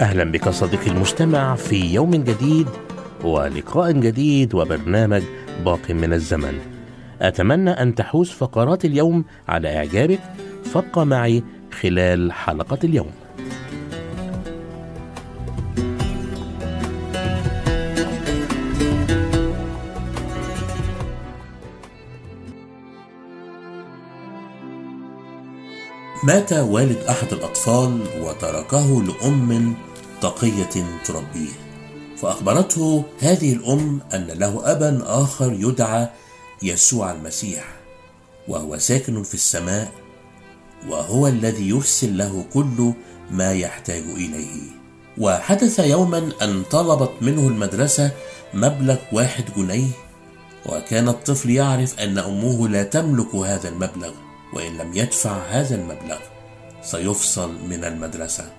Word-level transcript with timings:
أهلا 0.00 0.24
بك 0.24 0.48
صديقي 0.48 0.90
المستمع 0.90 1.56
في 1.56 1.94
يوم 1.94 2.10
جديد 2.10 2.66
ولقاء 3.24 3.92
جديد 3.92 4.54
وبرنامج 4.54 5.22
باق 5.64 5.90
من 5.90 6.12
الزمن. 6.12 6.58
أتمنى 7.20 7.70
أن 7.70 7.94
تحوز 7.94 8.30
فقرات 8.30 8.84
اليوم 8.84 9.24
على 9.48 9.76
إعجابك. 9.76 10.20
فابقى 10.64 11.06
معي 11.06 11.42
خلال 11.80 12.32
حلقة 12.32 12.78
اليوم. 12.84 13.10
مات 26.24 26.52
والد 26.52 26.98
أحد 26.98 27.32
الأطفال 27.32 28.00
وتركه 28.20 29.02
لأم 29.02 29.74
تقية 30.20 31.00
تربيه. 31.04 31.52
فأخبرته 32.16 33.04
هذه 33.20 33.52
الأم 33.52 34.00
أن 34.14 34.26
له 34.26 34.72
أبا 34.72 35.02
آخر 35.04 35.52
يدعى 35.52 36.08
يسوع 36.62 37.12
المسيح 37.12 37.64
وهو 38.48 38.78
ساكن 38.78 39.22
في 39.22 39.34
السماء 39.34 39.92
وهو 40.88 41.26
الذي 41.26 41.68
يرسل 41.68 42.18
له 42.18 42.44
كل 42.54 42.92
ما 43.30 43.52
يحتاج 43.52 44.02
إليه. 44.02 44.60
وحدث 45.18 45.78
يوما 45.78 46.32
أن 46.42 46.62
طلبت 46.70 47.10
منه 47.20 47.48
المدرسة 47.48 48.10
مبلغ 48.54 48.96
واحد 49.12 49.44
جنيه 49.56 49.90
وكان 50.66 51.08
الطفل 51.08 51.50
يعرف 51.50 52.00
أن 52.00 52.18
أمه 52.18 52.68
لا 52.68 52.82
تملك 52.82 53.34
هذا 53.34 53.68
المبلغ. 53.68 54.23
وإن 54.54 54.76
لم 54.76 54.96
يدفع 54.96 55.42
هذا 55.48 55.74
المبلغ 55.74 56.18
سيفصل 56.82 57.54
من 57.68 57.84
المدرسة. 57.84 58.52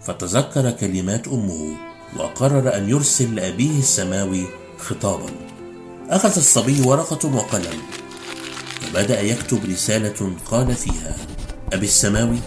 فتذكر 0.00 0.70
كلمات 0.70 1.28
أمه 1.28 1.76
وقرر 2.16 2.76
أن 2.76 2.88
يرسل 2.90 3.34
لأبيه 3.34 3.78
السماوي 3.78 4.46
خطابا. 4.78 5.30
أخذ 6.10 6.36
الصبي 6.36 6.80
ورقة 6.80 7.34
وقلم 7.36 7.78
وبدا 8.88 9.20
يكتب 9.20 9.64
رسالة 9.64 10.32
قال 10.50 10.74
فيها 10.74 11.16
أبي 11.72 11.86
السماوي 11.86 12.38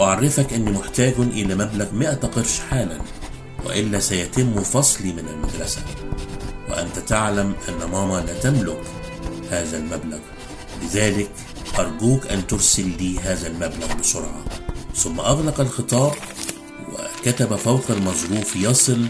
أعرفك 0.00 0.52
أني 0.52 0.70
محتاج 0.70 1.14
إلى 1.18 1.54
مبلغ 1.54 1.92
مئة 1.92 2.14
قرش 2.14 2.60
حالا 2.70 2.98
وإلا 3.66 4.00
سيتم 4.00 4.60
فصلي 4.60 5.12
من 5.12 5.28
المدرسة. 5.28 5.80
وأنت 6.70 6.98
تعلم 6.98 7.54
أن 7.68 7.90
ماما 7.90 8.20
لا 8.26 8.40
تملك 8.40 8.82
هذا 9.50 9.78
المبلغ. 9.78 10.18
لذلك 10.82 11.30
أرجوك 11.80 12.26
أن 12.26 12.46
ترسل 12.46 12.88
لي 12.88 13.18
هذا 13.18 13.46
المبلغ 13.46 13.94
بسرعة. 14.00 14.44
ثم 14.94 15.20
أغلق 15.20 15.60
الخطاب 15.60 16.12
وكتب 16.92 17.56
فوق 17.56 17.90
المظروف 17.90 18.56
يصل 18.56 19.06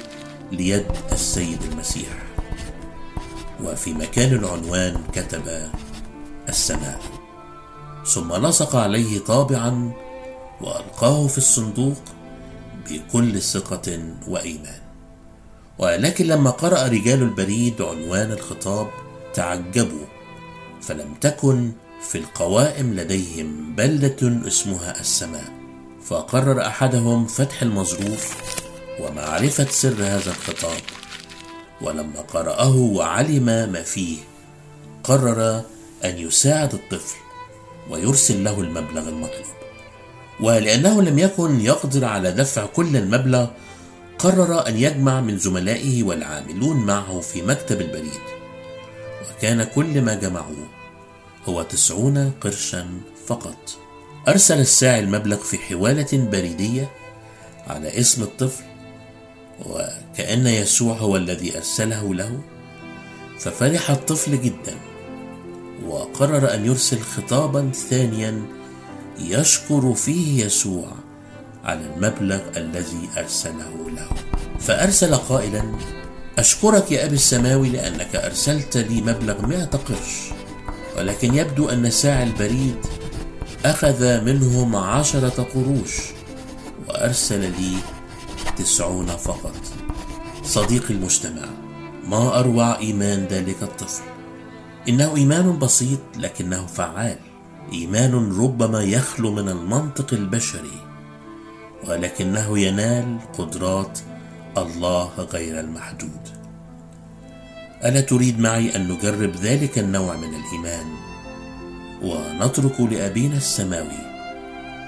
ليد 0.53 0.87
السيد 1.13 1.63
المسيح. 1.73 2.23
وفي 3.65 3.93
مكان 3.93 4.33
العنوان 4.33 5.01
كتب 5.13 5.71
السماء. 6.49 7.01
ثم 8.07 8.33
لصق 8.33 8.77
عليه 8.77 9.19
طابعا 9.19 9.93
وألقاه 10.61 11.27
في 11.27 11.39
الصندوق 11.39 12.03
بكل 12.91 13.43
ثقة 13.43 14.15
وإيمان. 14.29 14.81
ولكن 15.79 16.27
لما 16.27 16.51
قرأ 16.51 16.87
رجال 16.87 17.23
البريد 17.23 17.83
عنوان 17.83 18.33
الخطاب 18.33 18.91
تعجبوا 19.35 20.07
فلم 20.83 21.15
تكن 21.21 21.73
في 22.03 22.19
القوائم 22.19 22.95
لديهم 22.95 23.75
بلدة 23.77 24.47
اسمها 24.47 25.01
السماء 25.01 25.53
فقرر 26.05 26.67
أحدهم 26.67 27.27
فتح 27.27 27.63
المظروف 27.63 28.37
ومعرفة 29.01 29.67
سر 29.71 30.03
هذا 30.03 30.31
الخطاب. 30.31 30.81
ولما 31.81 32.21
قرأه 32.21 32.77
وعلم 32.77 33.45
ما 33.45 33.83
فيه 33.83 34.19
قرر 35.05 35.63
أن 36.05 36.19
يساعد 36.19 36.75
الطفل 36.75 37.17
ويرسل 37.91 38.45
له 38.45 38.61
المبلغ 38.61 39.09
المطلوب. 39.09 39.47
ولأنه 40.41 41.03
لم 41.03 41.19
يكن 41.19 41.61
يقدر 41.61 42.05
على 42.05 42.33
دفع 42.33 42.67
كل 42.67 42.97
المبلغ 42.97 43.47
قرر 44.19 44.67
أن 44.69 44.77
يجمع 44.77 45.21
من 45.21 45.39
زملائه 45.39 46.03
والعاملون 46.03 46.77
معه 46.77 47.21
في 47.21 47.43
مكتب 47.43 47.81
البريد. 47.81 48.21
وكان 49.31 49.63
كل 49.63 50.03
ما 50.03 50.15
جمعوه 50.15 50.80
هو 51.49 51.63
تسعون 51.63 52.33
قرشا 52.41 52.87
فقط. 53.27 53.79
أرسل 54.29 54.59
الساعي 54.59 55.01
المبلغ 55.01 55.37
في 55.37 55.59
حوالة 55.59 56.09
بريدية 56.13 56.91
على 57.67 58.01
اسم 58.01 58.23
الطفل 58.23 58.65
وكأن 59.67 60.47
يسوع 60.47 60.97
هو 60.97 61.17
الذي 61.17 61.57
أرسله 61.57 62.15
له. 62.15 62.41
ففرح 63.39 63.91
الطفل 63.91 64.43
جدا 64.43 64.75
وقرر 65.87 66.55
أن 66.55 66.67
يرسل 66.67 67.01
خطابا 67.01 67.71
ثانيا 67.73 68.43
يشكر 69.19 69.95
فيه 69.95 70.45
يسوع 70.45 70.93
على 71.65 71.81
المبلغ 71.95 72.41
الذي 72.57 73.09
أرسله 73.19 73.91
له. 73.97 74.09
فأرسل 74.59 75.15
قائلا 75.15 75.63
أشكرك 76.39 76.93
يا 76.93 77.05
أبي 77.05 77.15
السماوي 77.15 77.69
لأنك 77.69 78.17
أرسلت 78.17 78.77
لي 78.77 79.01
مبلغ 79.01 79.47
مئة 79.47 79.65
قرش. 79.65 80.40
ولكن 80.99 81.35
يبدو 81.35 81.69
أن 81.69 81.91
ساعي 81.91 82.23
البريد 82.23 82.77
أخذ 83.65 84.25
منهم 84.25 84.77
عشرة 84.77 85.43
قروش 85.55 85.97
وأرسل 86.89 87.41
لي 87.41 87.77
تسعون 88.57 89.07
فقط. 89.07 89.57
صديقي 90.43 90.95
المجتمع 90.95 91.45
ما 92.07 92.39
أروع 92.39 92.79
إيمان 92.79 93.27
ذلك 93.31 93.63
الطفل؟ 93.63 94.03
إنه 94.89 95.17
إيمان 95.17 95.59
بسيط 95.59 96.01
لكنه 96.17 96.67
فعال 96.67 97.19
إيمان 97.73 98.41
ربما 98.41 98.83
يخلو 98.83 99.33
من 99.33 99.49
المنطق 99.49 100.15
البشري 100.15 100.81
ولكنه 101.89 102.59
ينال 102.59 103.19
قدرات 103.39 103.99
الله 104.59 105.11
غير 105.33 105.61
المحدود. 105.61 106.40
ألا 107.85 108.01
تريد 108.01 108.41
معي 108.41 108.77
أن 108.77 108.89
نجرب 108.89 109.37
ذلك 109.37 109.79
النوع 109.79 110.17
من 110.17 110.29
الإيمان؟ 110.35 110.87
ونترك 112.03 112.81
لأبينا 112.81 113.37
السماوي 113.37 114.11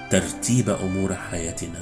ترتيب 0.09 0.69
أمور 0.69 1.13
حياتنا. 1.13 1.79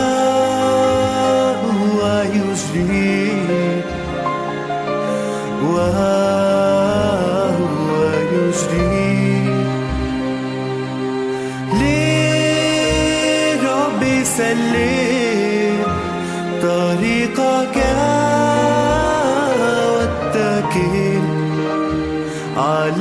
يجري. 2.23 3.83
وهو 5.63 6.22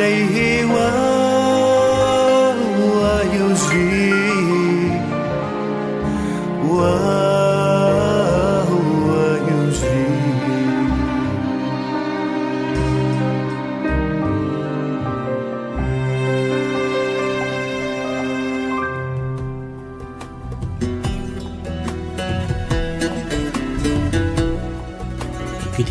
عليه 0.02 0.64
وهو 0.64 1.11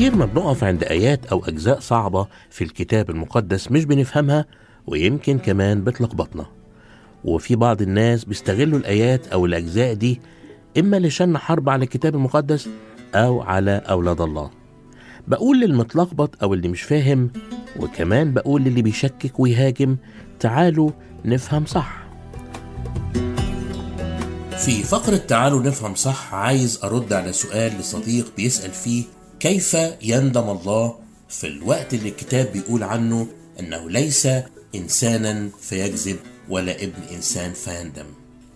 كتير 0.02 0.16
ما 0.16 0.26
بنقف 0.26 0.64
عند 0.64 0.84
آيات 0.84 1.26
أو 1.26 1.46
أجزاء 1.46 1.80
صعبة 1.80 2.28
في 2.50 2.64
الكتاب 2.64 3.10
المقدس 3.10 3.72
مش 3.72 3.86
بنفهمها 3.86 4.46
ويمكن 4.88 5.38
كمان 5.40 5.84
بتلخبطنا. 5.84 6.46
وفي 7.24 7.56
بعض 7.56 7.82
الناس 7.82 8.26
بيستغلوا 8.26 8.80
الآيات 8.80 9.28
أو 9.28 9.46
الأجزاء 9.46 9.94
دي 9.94 10.22
إما 10.78 11.00
لشن 11.00 11.38
حرب 11.38 11.70
على 11.70 11.84
الكتاب 11.84 12.16
المقدس 12.16 12.70
أو 13.16 13.42
على 13.42 13.72
أولاد 13.72 14.22
الله. 14.22 14.52
بقول 15.28 15.60
للمتلخبط 15.60 16.44
أو 16.44 16.54
اللي 16.54 16.68
مش 16.68 16.82
فاهم 16.82 17.32
وكمان 17.80 18.34
بقول 18.34 18.62
للي 18.62 18.82
بيشكك 18.82 19.40
ويهاجم 19.40 19.98
تعالوا 20.40 20.92
نفهم 21.26 21.66
صح. 21.66 22.04
في 24.58 24.84
فقرة 24.84 25.18
تعالوا 25.18 25.64
نفهم 25.64 25.96
صح 25.96 26.34
عايز 26.34 26.80
أرد 26.84 27.14
على 27.14 27.34
سؤال 27.34 27.80
لصديق 27.80 28.34
بيسأل 28.38 28.72
فيه 28.72 29.04
كيف 29.42 29.78
يندم 30.02 30.50
الله 30.50 31.00
في 31.30 31.48
الوقت 31.48 31.94
اللي 31.94 32.10
الكتاب 32.10 32.52
بيقول 32.52 32.84
عنه 32.84 33.28
أنه 33.60 33.90
ليس 33.90 34.28
إنسانا 34.76 35.50
فيكذب 35.62 36.20
ولا 36.50 36.84
ابن 36.84 37.04
إنسان 37.12 37.54
فيندم. 37.54 38.06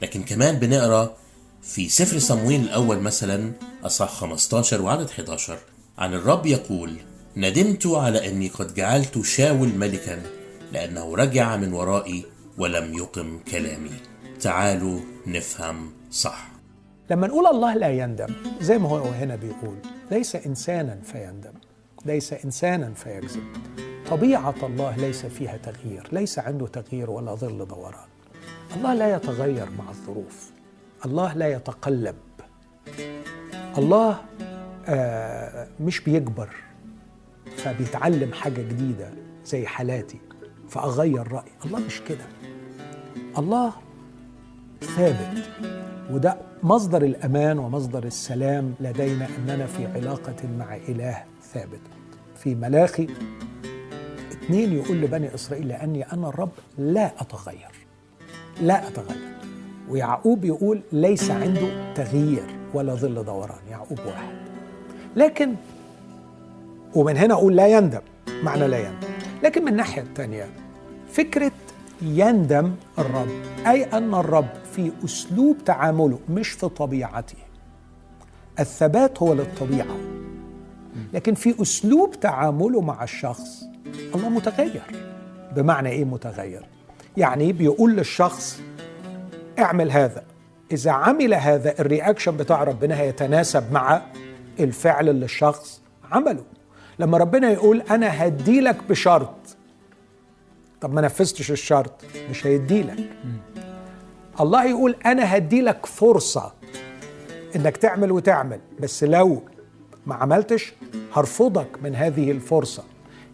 لكن 0.01 0.23
كمان 0.23 0.59
بنقرأ 0.59 1.17
في 1.63 1.89
سفر 1.89 2.19
صمويل 2.19 2.61
الأول 2.61 2.99
مثلا 2.99 3.51
أصح 3.83 4.09
15 4.09 4.81
وعدد 4.81 5.09
11 5.09 5.59
عن 5.97 6.13
الرب 6.13 6.45
يقول 6.45 6.93
ندمت 7.37 7.87
على 7.87 8.29
أني 8.29 8.47
قد 8.47 8.73
جعلت 8.73 9.21
شاول 9.21 9.69
ملكا 9.69 10.21
لأنه 10.73 11.15
رجع 11.15 11.55
من 11.55 11.73
ورائي 11.73 12.25
ولم 12.57 12.93
يقم 12.93 13.39
كلامي. 13.51 13.91
تعالوا 14.41 14.99
نفهم 15.27 15.91
صح. 16.11 16.54
لما 17.09 17.27
نقول 17.27 17.47
الله 17.47 17.73
لا 17.73 17.89
يندم 17.89 18.27
زي 18.61 18.77
ما 18.77 18.89
هو 18.89 18.97
هنا 18.97 19.35
بيقول 19.35 19.77
ليس 20.11 20.35
إنسانا 20.35 20.99
فيندم 21.03 21.53
ليس 22.05 22.33
إنسانا 22.33 22.93
فيكذب. 22.93 23.43
طبيعة 24.09 24.55
الله 24.63 24.95
ليس 24.97 25.25
فيها 25.25 25.57
تغيير 25.57 26.07
ليس 26.11 26.39
عنده 26.39 26.67
تغيير 26.67 27.09
ولا 27.09 27.35
ظل 27.35 27.67
دوران. 27.67 28.07
الله 28.75 28.93
لا 28.93 29.15
يتغير 29.15 29.69
مع 29.69 29.89
الظروف 29.89 30.51
الله 31.05 31.33
لا 31.33 31.47
يتقلب. 31.47 32.15
الله 33.77 34.21
آه 34.87 35.67
مش 35.79 35.99
بيكبر 35.99 36.49
فبيتعلم 37.57 38.33
حاجة 38.33 38.61
جديدة 38.61 39.09
زي 39.45 39.65
حالاتي 39.65 40.19
فأغير 40.69 41.31
رأيي. 41.31 41.51
الله 41.65 41.79
مش 41.79 42.01
كده. 42.01 42.25
الله 43.37 43.73
ثابت. 44.81 45.49
وده 46.11 46.37
مصدر 46.63 47.01
الأمان 47.01 47.59
ومصدر 47.59 48.03
السلام 48.03 48.73
لدينا 48.79 49.27
أننا 49.37 49.65
في 49.65 49.85
علاقة 49.85 50.35
مع 50.59 50.75
إله 50.75 51.23
ثابت. 51.53 51.79
في 52.37 52.55
ملاخي 52.55 53.07
اتنين 54.31 54.73
يقول 54.73 55.01
لبني 55.01 55.35
إسرائيل 55.35 55.67
لأني 55.67 56.11
أنا 56.13 56.29
الرب 56.29 56.51
لا 56.77 57.11
أتغير. 57.21 57.71
لا 58.61 58.87
أتغير. 58.87 59.35
ويعقوب 59.89 60.45
يقول 60.45 60.81
ليس 60.91 61.31
عنده 61.31 61.93
تغيير 61.93 62.45
ولا 62.73 62.95
ظل 62.95 63.25
دوران. 63.25 63.67
يعقوب 63.71 63.99
واحد. 63.99 64.35
لكن 65.15 65.55
ومن 66.95 67.17
هنا 67.17 67.33
أقول 67.33 67.55
لا 67.55 67.67
يندم. 67.67 68.01
معنى 68.43 68.67
لا 68.67 68.77
يندم. 68.77 69.07
لكن 69.43 69.61
من 69.61 69.67
الناحية 69.67 70.01
الثانية 70.01 70.49
فكرة 71.11 71.51
يندم 72.01 72.75
الرب. 72.99 73.29
أي 73.67 73.83
أن 73.83 74.13
الرب 74.13 74.47
في 74.71 74.91
أسلوب 75.05 75.57
تعامله 75.65 76.19
مش 76.29 76.49
في 76.49 76.69
طبيعته. 76.69 77.37
الثبات 78.59 79.21
هو 79.21 79.33
للطبيعة. 79.33 79.97
لكن 81.13 81.33
في 81.33 81.61
أسلوب 81.61 82.19
تعامله 82.19 82.81
مع 82.81 83.03
الشخص 83.03 83.63
الله 84.15 84.29
متغير. 84.29 84.83
بمعنى 85.55 85.89
إيه 85.89 86.05
متغير؟ 86.05 86.65
يعني 87.17 87.53
بيقول 87.53 87.95
للشخص 87.95 88.59
اعمل 89.59 89.91
هذا. 89.91 90.23
إذا 90.71 90.91
عمل 90.91 91.33
هذا 91.33 91.79
الرياكشن 91.79 92.37
بتاع 92.37 92.63
ربنا 92.63 92.99
هيتناسب 92.99 93.71
مع 93.71 94.01
الفعل 94.59 95.09
اللي 95.09 95.25
الشخص 95.25 95.81
عمله. 96.11 96.43
لما 96.99 97.17
ربنا 97.17 97.51
يقول 97.51 97.81
أنا 97.81 98.25
هديلك 98.25 98.77
بشرط 98.89 99.35
طب 100.85 100.93
ما 100.93 101.01
نفذتش 101.01 101.51
الشرط 101.51 101.91
مش 102.29 102.47
هيديلك 102.47 103.09
الله 104.39 104.65
يقول 104.65 104.95
أنا 105.05 105.37
هديلك 105.37 105.85
فرصة 105.85 106.53
إنك 107.55 107.77
تعمل 107.77 108.11
وتعمل 108.11 108.59
بس 108.79 109.03
لو 109.03 109.41
ما 110.05 110.15
عملتش 110.15 110.73
هرفضك 111.13 111.67
من 111.83 111.95
هذه 111.95 112.31
الفرصة. 112.31 112.83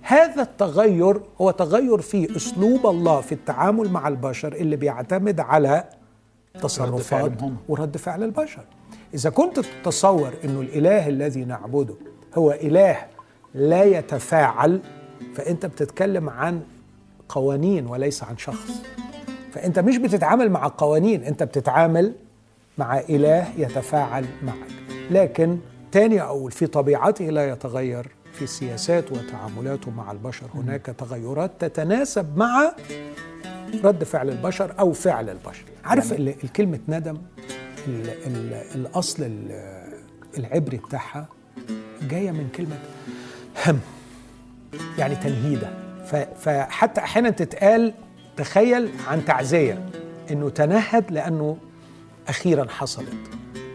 هذا 0.01 0.41
التغير 0.41 1.21
هو 1.41 1.51
تغير 1.51 2.01
في 2.01 2.35
أسلوب 2.35 2.87
الله 2.87 3.21
في 3.21 3.31
التعامل 3.31 3.89
مع 3.89 4.07
البشر 4.07 4.53
اللي 4.53 4.75
بيعتمد 4.75 5.39
على 5.39 5.83
تصرفات. 6.61 7.31
ورد 7.69 7.97
فعل 7.97 8.23
البشر. 8.23 8.63
إذا 9.13 9.29
كنت 9.29 9.59
تتصور 9.59 10.33
إنه 10.43 10.61
الإله 10.61 11.07
الذي 11.07 11.45
نعبده 11.45 11.95
هو 12.35 12.51
إله 12.51 12.97
لا 13.53 13.83
يتفاعل 13.83 14.81
فأنت 15.35 15.65
بتتكلم 15.65 16.29
عن 16.29 16.61
قوانين 17.31 17.87
وليس 17.87 18.23
عن 18.23 18.37
شخص. 18.37 18.71
فأنت 19.53 19.79
مش 19.79 19.97
بتتعامل 19.97 20.49
مع 20.49 20.67
قوانين 20.77 21.23
أنت 21.23 21.43
بتتعامل 21.43 22.13
مع 22.77 22.99
إله 22.99 23.47
يتفاعل 23.57 24.25
معك. 24.43 24.67
لكن 25.11 25.57
تاني 25.91 26.21
أقول 26.21 26.51
في 26.51 26.67
طبيعته 26.67 27.25
لا 27.25 27.49
يتغير 27.49 28.07
في 28.33 28.47
سياسات 28.47 29.11
وتعاملاته 29.11 29.91
مع 29.91 30.11
البشر. 30.11 30.45
هناك 30.55 30.85
تغيرات 30.85 31.51
تتناسب 31.59 32.37
مع 32.37 32.71
رد 33.83 34.03
فعل 34.03 34.29
البشر 34.29 34.73
أو 34.79 34.93
فعل 34.93 35.29
البشر. 35.29 35.63
عارف 35.85 36.11
يعني 36.11 36.35
الكلمة 36.43 36.79
ندم؟ 36.87 37.17
ال 37.87 38.09
ال 38.09 38.53
الأصل 38.75 39.23
ال- 39.23 39.81
العبري 40.37 40.77
بتاعها 40.77 41.27
جاية 42.09 42.31
من 42.31 42.49
كلمة 42.55 42.79
هم 43.67 43.79
يعني 44.97 45.15
تنهيدة. 45.15 45.80
فحتى 46.15 47.01
أحيانا 47.01 47.29
تتقال 47.29 47.93
تخيل 48.37 48.89
عن 49.07 49.25
تعزية 49.25 49.89
إنه 50.31 50.49
تنهد 50.49 51.11
لأنه 51.11 51.57
أخيرا 52.27 52.67
حصلت 52.69 53.13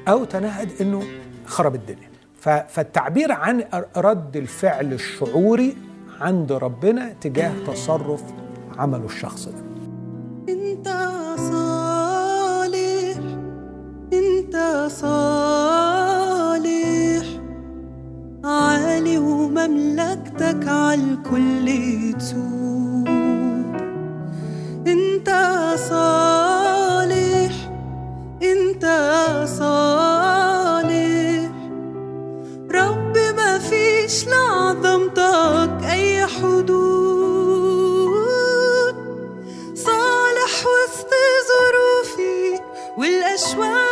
أو 0.09 0.25
تنهد 0.25 0.71
إنه 0.81 1.03
خرب 1.47 1.75
الدنيا. 1.75 2.11
فالتعبير 2.41 3.33
عن 3.33 3.65
رد 3.97 4.37
الفعل 4.37 4.93
الشعوري 4.93 5.77
عند 6.21 6.53
ربنا 6.53 7.13
تجاه 7.21 7.53
تصرف 7.67 8.23
عمله 8.79 9.05
الشخص 9.05 9.49
ده. 9.49 9.65
إنت 10.49 10.89
صالح 11.37 13.17
إنت 14.13 14.87
صالح. 14.91 16.96
عالي 18.47 19.19
ومملكتك 19.19 20.69
عالكل 20.69 21.67
تسوق 22.19 23.09
انت 24.87 25.31
صالح 25.89 27.55
انت 28.43 28.85
صالح. 29.59 31.51
رب 32.71 33.15
ما 33.37 33.59
فيش 33.59 34.29
لعظمتك 34.29 35.85
أي 35.91 36.27
حدود. 36.27 36.67
صالح 39.75 40.53
وسط 40.73 41.13
ظروفي 41.51 42.61
والأشواق. 42.99 43.87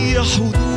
لعظمتك 0.00 0.70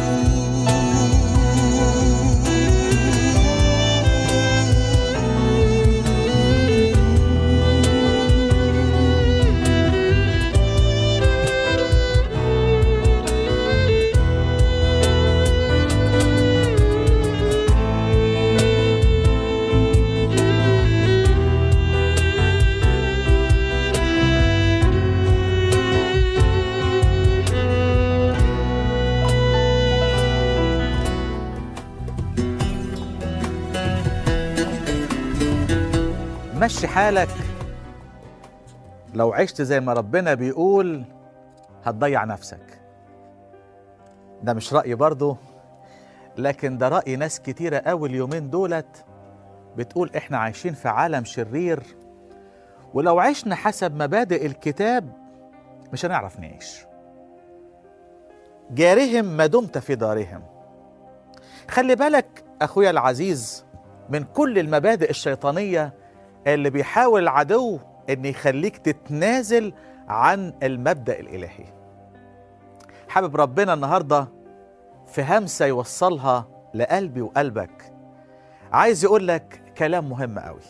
مشي 36.83 36.91
حالك. 36.93 37.29
لو 39.13 39.33
عشت 39.33 39.61
زي 39.61 39.79
ما 39.79 39.93
ربنا 39.93 40.33
بيقول 40.33 41.03
هتضيع 41.83 42.23
نفسك. 42.23 42.81
ده 44.43 44.53
مش 44.53 44.73
رأيي 44.73 44.95
برضو 44.95 45.37
لكن 46.37 46.77
ده 46.77 46.89
رأي 46.89 47.15
ناس 47.15 47.39
كتيرة 47.39 47.77
قوي 47.77 48.09
اليومين 48.09 48.49
دولت 48.49 49.05
بتقول 49.77 50.11
إحنا 50.17 50.37
عايشين 50.37 50.73
في 50.73 50.87
عالم 50.89 51.23
شرير. 51.25 51.83
ولو 52.93 53.19
عشنا 53.19 53.55
حسب 53.55 53.95
مبادئ 53.95 54.45
الكتاب 54.45 55.13
مش 55.93 56.05
هنعرف 56.05 56.39
نعيش. 56.39 56.85
جارهم 58.71 59.25
ما 59.25 59.45
دمت 59.45 59.77
في 59.77 59.95
دارهم. 59.95 60.43
خلي 61.69 61.95
بالك 61.95 62.43
أخويا 62.61 62.89
العزيز 62.89 63.65
من 64.09 64.23
كل 64.23 64.59
المبادئ 64.59 65.09
الشيطانية 65.09 66.02
اللي 66.47 66.69
بيحاول 66.69 67.21
العدو 67.23 67.79
إن 68.09 68.25
يخليك 68.25 68.77
تتنازل 68.77 69.73
عن 70.07 70.53
المبدأ 70.63 71.19
الإلهي. 71.19 71.65
حابب 73.09 73.35
ربنا 73.35 73.73
النهاردة 73.73 74.27
في 75.07 75.23
همسة 75.23 75.65
يوصلها 75.65 76.47
لقلبي 76.73 77.21
وقلبك. 77.21 77.93
عايز 78.71 79.03
يقول 79.03 79.27
لك 79.27 79.73
كلام 79.77 80.09
مهم 80.09 80.39
قوي. 80.39 80.61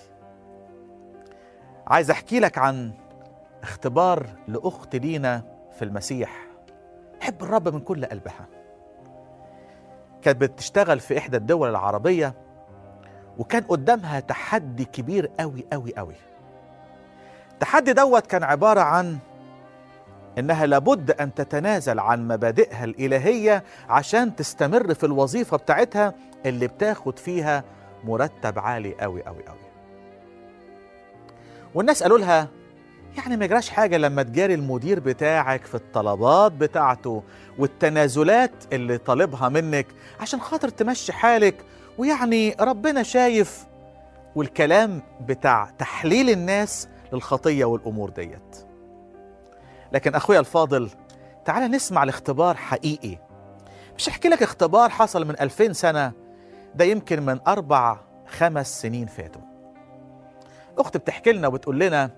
عايز 1.87 2.11
أحكي 2.11 2.39
لك 2.39 2.57
عن 2.57 2.91
اختبار 3.63 4.25
لأخت 4.47 4.95
لينا 4.95 5.43
في 5.71 5.85
المسيح. 5.85 6.47
حب 7.21 7.43
الرب 7.43 7.69
من 7.69 7.79
كل 7.79 8.05
قلبها. 8.05 8.47
كانت 10.21 10.41
بتشتغل 10.41 10.99
في 10.99 11.17
إحدى 11.17 11.37
الدول 11.37 11.69
العربية. 11.69 12.33
وكان 13.37 13.63
قدامها 13.63 14.19
تحدي 14.19 14.85
كبير 14.85 15.29
قوي 15.39 15.65
قوي 15.73 15.93
قوي. 15.97 16.15
التحدي 17.53 17.93
دوت 17.93 18.27
كان 18.27 18.43
عبارة 18.43 18.81
عن 18.81 19.17
إنها 20.39 20.65
لابد 20.65 21.11
أن 21.11 21.33
تتنازل 21.33 21.99
عن 21.99 22.27
مبادئها 22.27 22.83
الإلهية 22.83 23.63
عشان 23.89 24.35
تستمر 24.35 24.93
في 24.93 25.05
الوظيفة 25.05 25.57
بتاعتها 25.57 26.13
اللي 26.45 26.67
بتاخد 26.67 27.19
فيها 27.19 27.63
مرتب 28.03 28.59
عالي 28.59 28.93
قوي 28.99 29.23
قوي 29.23 29.43
قوي. 29.47 29.57
والناس 31.75 32.03
قالوا 32.03 32.17
لها 32.17 32.47
يعني 33.17 33.37
ما 33.37 33.45
يجراش 33.45 33.69
حاجة 33.69 33.97
لما 33.97 34.23
تجاري 34.23 34.53
المدير 34.53 34.99
بتاعك 34.99 35.65
في 35.65 35.75
الطلبات 35.75 36.51
بتاعته 36.51 37.23
والتنازلات 37.59 38.51
اللي 38.73 38.97
طالبها 38.97 39.49
منك 39.49 39.87
عشان 40.19 40.39
خاطر 40.41 40.69
تمشي 40.69 41.13
حالك 41.13 41.55
ويعني 41.97 42.55
ربنا 42.59 43.03
شايف 43.03 43.67
والكلام 44.35 45.01
بتاع 45.21 45.69
تحليل 45.77 46.29
الناس 46.29 46.87
للخطية 47.13 47.65
والأمور 47.65 48.09
ديت. 48.09 48.65
لكن 49.91 50.15
أخويا 50.15 50.39
الفاضل 50.39 50.89
تعال 51.45 51.71
نسمع 51.71 52.03
لاختبار 52.03 52.57
حقيقي. 52.57 53.17
مش 53.97 54.07
احكي 54.09 54.27
لك 54.29 54.43
اختبار 54.43 54.89
حصل 54.89 55.25
من 55.27 55.35
2000 55.41 55.73
سنة 55.73 56.11
ده 56.75 56.85
يمكن 56.85 57.21
من 57.23 57.39
أربع 57.47 57.97
خمس 58.27 58.81
سنين 58.81 59.05
فاتوا. 59.07 59.41
أخت 60.77 60.97
بتحكي 60.97 61.31
لنا 61.31 61.47
وبتقول 61.47 61.79
لنا 61.79 62.09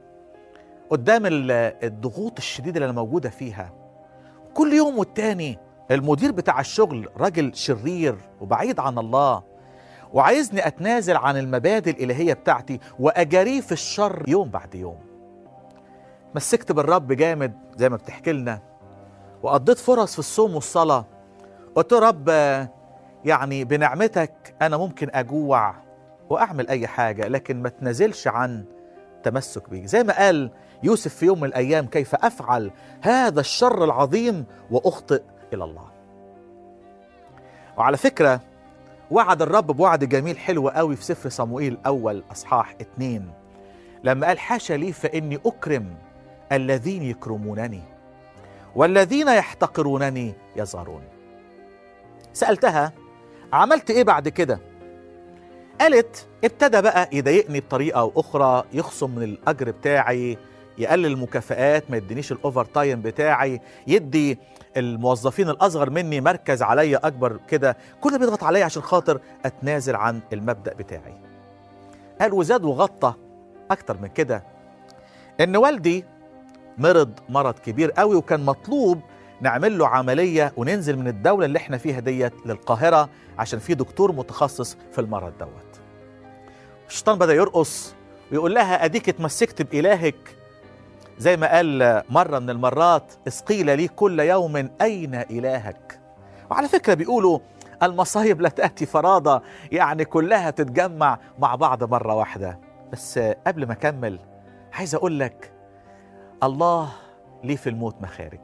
قدام 0.90 1.26
ال- 1.26 1.52
الضغوط 1.84 2.38
الشديدة 2.38 2.76
اللي 2.78 2.86
أنا 2.86 2.94
موجودة 3.02 3.30
فيها 3.30 3.74
كل 4.54 4.74
يوم 4.74 4.98
والتاني 5.00 5.60
المدير 5.92 6.32
بتاع 6.32 6.60
الشغل 6.60 7.10
راجل 7.18 7.56
شرير 7.56 8.16
وبعيد 8.42 8.80
عن 8.80 8.98
الله 8.98 9.44
وعايزني 10.14 10.68
أتنازل 10.68 11.18
عن 11.18 11.38
المبادئ 11.38 11.92
الإلهية 11.92 12.34
بتاعتي 12.34 12.80
وأجاريه 13.00 13.62
في 13.62 13.72
الشر 13.72 14.24
يوم 14.28 14.50
بعد 14.50 14.76
يوم. 14.76 14.98
مسكت 16.36 16.72
بالرب 16.72 17.12
جامد 17.12 17.54
زي 17.76 17.90
ما 17.90 17.96
بتحكي 17.96 18.32
لنا 18.32 18.60
وقضيت 19.44 19.78
فرص 19.78 20.14
في 20.14 20.20
الصوم 20.20 20.56
والصلاة. 20.56 21.06
قلت 21.76 21.92
له 21.92 22.00
رب 22.00 22.30
يعني 23.26 23.64
بنعمتك 23.64 24.56
أنا 24.62 24.78
ممكن 24.78 25.10
أجوع 25.14 25.76
وأعمل 26.30 26.68
أي 26.68 26.88
حاجة 26.88 27.28
لكن 27.28 27.62
ما 27.62 27.70
تنازلش 27.70 28.28
عن 28.28 28.66
تمسك 29.24 29.70
بيك 29.70 29.86
زي 29.86 30.04
ما 30.04 30.18
قال 30.18 30.52
يوسف 30.84 31.16
في 31.16 31.26
يوم 31.26 31.40
من 31.40 31.48
الأيام 31.48 31.88
كيف 31.88 32.16
أفعل 32.16 32.72
هذا 33.02 33.40
الشر 33.40 33.84
العظيم 33.84 34.46
وأخطئ 34.72 35.22
إلى 35.54 35.64
الله. 35.64 35.88
وعلى 37.78 37.98
فكرة 37.98 38.42
وعد 39.12 39.42
الرب 39.42 39.68
بوعد 39.68 40.04
جميل 40.04 40.38
حلو 40.38 40.70
قوي 40.70 40.96
في 40.96 41.04
سفر 41.04 41.30
صموئيل 41.30 41.74
الأول 41.74 42.24
أصحاح 42.32 42.76
اتنين. 42.82 43.32
لما 44.04 44.28
قال 44.28 44.40
حاشا 44.40 44.74
لي 44.74 44.92
فإني 44.94 45.40
أكرم 45.46 45.96
الذين 46.52 47.04
يكرمونني 47.04 47.82
والذين 48.76 49.28
يحتقرونني 49.28 50.34
يظهرون. 50.56 51.02
سألتها 52.34 52.94
عملت 53.54 53.92
إيه 53.92 54.04
بعد 54.04 54.30
كده؟ 54.30 54.60
قالت 55.82 56.28
ابتدى 56.44 56.82
بقى 56.82 57.10
يضايقني 57.14 57.60
بطريقة 57.60 58.00
أو 58.00 58.12
أخرى 58.16 58.64
يخصم 58.74 59.16
من 59.16 59.24
الأجر 59.24 59.72
بتاعي 59.72 60.38
يقلل 60.78 61.06
المكافآت 61.06 61.92
ما 61.92 61.98
يدينيش 61.98 62.32
ال 62.32 62.66
overtime 62.66 63.02
بتاعي 63.02 63.62
يدي 63.88 64.38
الموظفين 64.78 65.50
الأصغر 65.50 65.90
مني 65.90 66.22
مركز 66.22 66.62
عليا 66.62 67.08
أكبر 67.08 67.40
كده. 67.50 67.78
كل 68.02 68.12
ده 68.12 68.18
بيضغط 68.18 68.44
عليا 68.44 68.66
عشان 68.66 68.82
خاطر 68.82 69.20
أتنازل 69.46 69.96
عن 69.96 70.20
المبدأ 70.34 70.74
بتاعي. 70.74 71.14
قال 72.22 72.34
وزاد 72.34 72.64
وغطى 72.66 73.14
أكتر 73.72 73.98
من 74.02 74.08
كده. 74.08 74.44
إن 75.42 75.56
والدي 75.56 76.06
مرض 76.78 77.10
مرض 77.30 77.54
كبير 77.60 77.92
قوي 77.92 78.16
وكان 78.16 78.46
مطلوب 78.46 79.02
نعمل 79.42 79.78
له 79.78 79.88
عملية 79.88 80.54
وننزل 80.58 80.98
من 80.98 81.08
الدولة 81.08 81.46
اللي 81.46 81.58
إحنا 81.58 81.78
فيها 81.78 82.00
ديت 82.00 82.34
للقاهرة 82.46 83.10
عشان 83.40 83.60
في 83.60 83.74
دكتور 83.74 84.12
متخصص 84.12 84.78
في 84.92 85.02
المرض 85.02 85.34
دوت. 85.40 85.80
الشيطان 86.90 87.18
بدأ 87.20 87.34
يرقص 87.34 87.94
ويقول 88.32 88.54
لها 88.56 88.86
أديك 88.86 89.10
اتمسكت 89.10 89.62
بإلهك 89.62 90.16
زي 91.18 91.38
ما 91.38 91.56
قال 91.56 92.04
مرة 92.10 92.40
من 92.40 92.50
المرات 92.50 93.14
اسقيل 93.28 93.78
لي 93.78 93.88
كل 93.88 94.20
يوم 94.20 94.70
أين 94.82 95.16
إلهك؟ 95.16 96.00
وعلى 96.52 96.68
فكرة 96.68 96.94
بيقولوا 96.94 97.40
المصايب 97.84 98.42
لا 98.42 98.50
تأتي 98.50 98.86
فرادى 98.86 99.40
يعني 99.72 100.06
كلها 100.06 100.50
تتجمع 100.50 101.20
مع 101.40 101.56
بعض 101.56 101.84
مرة 101.84 102.14
واحدة. 102.16 102.60
بس 102.92 103.20
قبل 103.48 103.68
ما 103.68 103.74
أكمل 103.74 104.20
عايز 104.74 104.96
أقول 104.96 105.20
لك 105.20 105.54
الله 106.44 106.90
ليه 107.44 107.56
في 107.56 107.70
الموت 107.70 107.96
مخارج؟ 108.02 108.40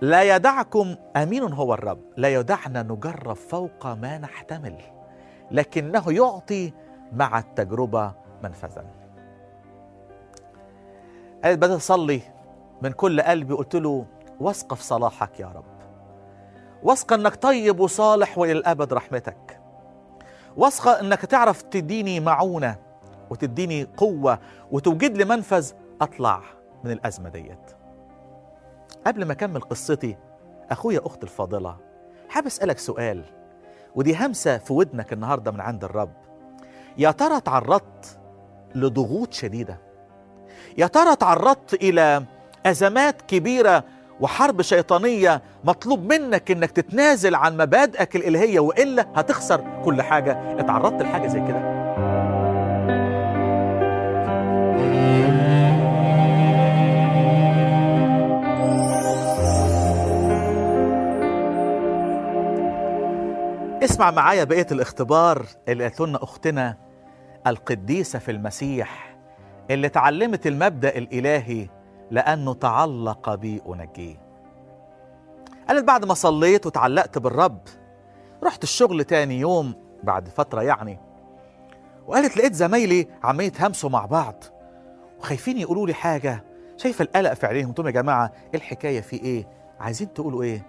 لا 0.00 0.36
يدعكم 0.36 0.96
أمين 1.16 1.42
هو 1.52 1.74
الرب 1.74 2.00
لا 2.16 2.28
يدعنا 2.28 2.82
نجرب 2.82 3.36
فوق 3.36 3.86
ما 3.86 4.18
نحتمل 4.18 4.76
لكنه 5.50 6.12
يعطي 6.12 6.72
مع 7.12 7.38
التجربة 7.38 8.12
منفذا 8.44 8.84
قالت 11.44 11.58
بدأت 11.58 11.76
أصلي 11.76 12.20
من 12.82 12.92
كل 12.92 13.20
قلبي 13.20 13.54
قلت 13.54 13.76
له 13.76 14.06
واثقة 14.40 14.74
في 14.74 14.82
صلاحك 14.82 15.40
يا 15.40 15.46
رب. 15.46 15.64
واثقة 16.82 17.14
إنك 17.14 17.36
طيب 17.36 17.80
وصالح 17.80 18.38
وإلى 18.38 18.52
الأبد 18.52 18.92
رحمتك. 18.92 19.60
واثقة 20.56 21.00
إنك 21.00 21.20
تعرف 21.20 21.62
تديني 21.62 22.20
معونة 22.20 22.76
وتديني 23.30 23.84
قوة 23.96 24.38
وتوجد 24.70 25.16
لي 25.16 25.24
منفذ 25.24 25.72
أطلع 26.00 26.42
من 26.84 26.90
الأزمة 26.90 27.28
ديت. 27.28 27.70
قبل 29.06 29.24
ما 29.24 29.32
أكمل 29.32 29.60
قصتي 29.60 30.16
أخويا 30.70 31.00
أخت 31.06 31.22
الفاضلة 31.22 31.76
حابب 32.28 32.46
أسألك 32.46 32.78
سؤال 32.78 33.24
ودي 33.94 34.16
همسة 34.16 34.58
في 34.58 34.72
ودنك 34.72 35.12
النهاردة 35.12 35.50
من 35.50 35.60
عند 35.60 35.84
الرب. 35.84 36.12
يا 36.98 37.10
ترى 37.10 37.40
تعرضت 37.40 38.18
لضغوط 38.74 39.32
شديدة؟ 39.32 39.87
يا 40.78 40.86
ترى 40.86 41.16
تعرضت 41.16 41.74
إلى 41.74 42.22
أزمات 42.66 43.22
كبيرة 43.22 43.84
وحرب 44.20 44.62
شيطانية 44.62 45.42
مطلوب 45.64 46.12
منك 46.12 46.50
إنك 46.50 46.70
تتنازل 46.70 47.34
عن 47.34 47.56
مبادئك 47.56 48.16
الإلهية 48.16 48.60
وإلا 48.60 49.06
هتخسر 49.16 49.64
كل 49.84 50.02
حاجة؟ 50.02 50.60
اتعرضت 50.60 51.02
لحاجة 51.02 51.26
زي 51.26 51.40
كده؟ 51.40 51.78
اسمع 63.84 64.10
معايا 64.10 64.44
بقية 64.44 64.66
الاختبار 64.72 65.46
اللي 65.68 65.84
قالت 65.84 66.00
لنا 66.00 66.22
أختنا 66.22 66.76
القديسة 67.46 68.18
في 68.18 68.30
المسيح. 68.30 69.07
اللي 69.70 69.86
اتعلمت 69.86 70.46
المبدأ 70.46 70.98
الإلهي 70.98 71.68
لأنه 72.10 72.54
تعلق 72.54 73.34
بي 73.34 73.62
أنجيه. 73.68 74.16
قالت 75.68 75.84
بعد 75.84 76.04
ما 76.04 76.14
صليت 76.14 76.66
وتعلقت 76.66 77.18
بالرب 77.18 77.60
رحت 78.44 78.62
الشغل 78.62 79.04
تاني 79.04 79.40
يوم 79.40 79.74
بعد 80.02 80.28
فترة 80.28 80.62
يعني 80.62 80.98
وقالت 82.06 82.36
لقيت 82.36 82.54
زمايلي 82.54 83.08
عمالين 83.22 83.46
يتهمسوا 83.46 83.90
مع 83.90 84.06
بعض 84.06 84.44
وخايفين 85.18 85.58
يقولوا 85.58 85.86
لي 85.86 85.94
حاجة 85.94 86.44
شايفة 86.76 87.02
القلق 87.02 87.34
في 87.34 87.46
عينيهم. 87.46 87.74
لهم 87.78 87.86
يا 87.86 87.92
جماعة 87.92 88.32
إيه 88.44 88.54
الحكاية؟ 88.54 89.00
في 89.00 89.16
إيه؟ 89.16 89.48
عايزين 89.80 90.12
تقولوا 90.12 90.42
إيه؟ 90.42 90.66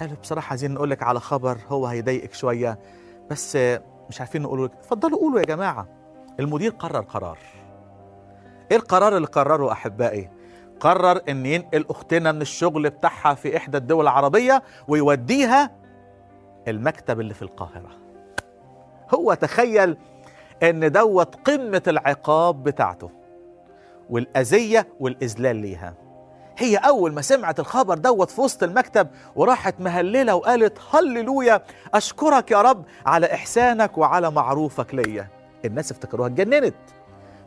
قالوا 0.00 0.16
بصراحة 0.16 0.50
عايزين 0.50 0.74
نقول 0.74 0.90
لك 0.90 1.02
على 1.02 1.20
خبر 1.20 1.58
هو 1.68 1.86
هيضايقك 1.86 2.34
شوية 2.34 2.78
بس 3.30 3.56
مش 4.08 4.20
عارفين 4.20 4.42
نقوله 4.42 4.64
لك. 4.64 4.72
اتفضلوا 4.72 5.18
قولوا 5.18 5.40
يا 5.40 5.44
جماعة. 5.44 5.88
المدير 6.40 6.70
قرر 6.70 7.00
قرار. 7.00 7.38
إيه 8.70 8.76
القرار 8.76 9.16
اللي 9.16 9.26
قرره 9.26 9.72
أحبائي؟ 9.72 10.30
قرر 10.80 11.20
إن 11.28 11.46
ينقل 11.46 11.84
أختنا 11.90 12.32
من 12.32 12.42
الشغل 12.42 12.90
بتاعها 12.90 13.34
في 13.34 13.56
إحدى 13.56 13.76
الدول 13.76 14.04
العربية 14.04 14.62
ويوديها 14.88 15.70
المكتب 16.68 17.20
اللي 17.20 17.34
في 17.34 17.42
القاهرة. 17.42 17.90
هو 19.14 19.34
تخيل 19.34 19.96
إن 20.62 20.92
دوت 20.92 21.34
قمة 21.34 21.82
العقاب 21.86 22.62
بتاعته 22.62 23.10
والأذية 24.10 24.88
والإذلال 25.00 25.56
ليها. 25.56 25.94
هي 26.58 26.76
أول 26.76 27.12
ما 27.12 27.22
سمعت 27.22 27.60
الخبر 27.60 27.98
دوت 27.98 28.30
في 28.30 28.40
وسط 28.40 28.62
المكتب 28.62 29.08
وراحت 29.36 29.80
مهللة 29.80 30.34
وقالت 30.34 30.78
هللويا 30.90 31.62
أشكرك 31.94 32.50
يا 32.50 32.62
رب 32.62 32.84
على 33.06 33.34
إحسانك 33.34 33.98
وعلى 33.98 34.30
معروفك 34.30 34.94
ليا. 34.94 35.28
الناس 35.64 35.90
افتكروها 35.90 36.28
اتجننت. 36.28 36.74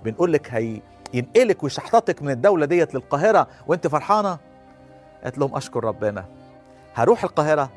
بنقول 0.04 0.34
لك 0.34 0.54
هي 0.54 0.82
ينقلك 1.14 1.64
ويشحططك 1.64 2.22
من 2.22 2.32
الدولة 2.32 2.66
ديت 2.66 2.94
للقاهرة 2.96 3.48
وأنت 3.68 3.88
فرحانة؟ 3.88 4.40
قالت 5.24 5.38
لهم 5.38 5.56
أشكر 5.56 5.84
ربنا. 5.84 6.26
هروح 6.96 7.24
القاهرة 7.24 7.70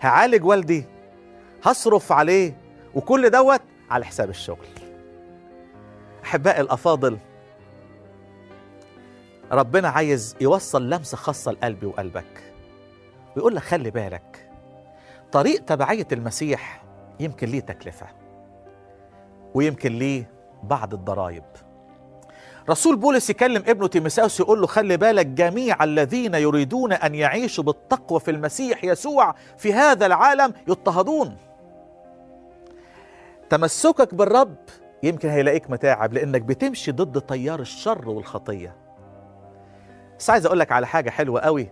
هعالج 0.00 0.44
والدي 0.44 0.84
هصرف 1.64 2.12
عليه 2.12 2.54
وكل 2.94 3.30
دوت 3.30 3.60
على 3.90 4.04
حساب 4.04 4.30
الشغل. 4.30 4.66
أحبائي 6.24 6.60
الأفاضل 6.60 7.18
ربنا 9.52 9.88
عايز 9.88 10.36
يوصل 10.40 10.90
لمسة 10.90 11.16
خاصة 11.16 11.52
لقلبي 11.52 11.86
وقلبك. 11.86 12.52
ويقول 13.36 13.54
لك 13.56 13.62
خلي 13.62 13.90
بالك 13.90 14.50
طريق 15.32 15.64
تبعية 15.64 16.06
المسيح 16.12 16.82
يمكن 17.20 17.48
ليه 17.48 17.60
تكلفة 17.60 18.06
ويمكن 19.54 19.92
ليه 19.92 20.30
بعض 20.62 20.94
الضرائب. 20.94 21.44
رسول 22.68 22.96
بولس 22.96 23.30
يكلم 23.30 23.62
ابنه 23.66 23.86
تيموثاوس 23.86 24.40
يقول 24.40 24.60
له 24.60 24.66
خلي 24.66 24.96
بالك 24.96 25.26
جميع 25.26 25.84
الذين 25.84 26.34
يريدون 26.34 26.92
أن 26.92 27.14
يعيشوا 27.14 27.64
بالتقوى 27.64 28.20
في 28.20 28.30
المسيح 28.30 28.84
يسوع 28.84 29.34
في 29.58 29.72
هذا 29.72 30.06
العالم 30.06 30.52
يضطهدون. 30.68 31.36
تمسكك 33.50 34.14
بالرب 34.14 34.56
يمكن 35.02 35.28
هيلاقيك 35.28 35.70
متاعب 35.70 36.12
لأنك 36.12 36.42
بتمشي 36.42 36.92
ضد 36.92 37.20
تيار 37.20 37.60
الشر 37.60 38.08
والخطية. 38.08 38.76
بس 40.18 40.30
عايز 40.30 40.46
أقول 40.46 40.58
لك 40.58 40.72
على 40.72 40.86
حاجة 40.86 41.10
حلوة 41.10 41.40
قوي. 41.40 41.68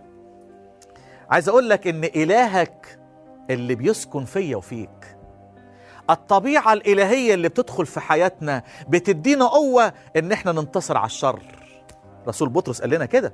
عايز 1.29 1.49
أقول 1.49 1.69
لك 1.69 1.87
إن 1.87 2.03
إلهك 2.03 2.99
اللي 3.49 3.75
بيسكن 3.75 4.25
فيا 4.25 4.57
وفيك 4.57 5.17
الطبيعة 6.09 6.73
الإلهية 6.73 7.33
اللي 7.33 7.49
بتدخل 7.49 7.85
في 7.85 7.99
حياتنا 7.99 8.63
بتدينا 8.89 9.45
قوة 9.45 9.93
إن 10.15 10.31
إحنا 10.31 10.51
ننتصر 10.51 10.97
على 10.97 11.05
الشر. 11.05 11.39
رسول 12.27 12.49
بطرس 12.49 12.81
قال 12.81 12.89
لنا 12.89 13.05
كده. 13.05 13.33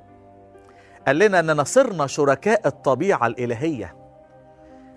قال 1.06 1.18
لنا 1.18 1.40
إننا 1.40 1.64
صرنا 1.64 2.06
شركاء 2.06 2.66
الطبيعة 2.66 3.26
الإلهية. 3.26 3.96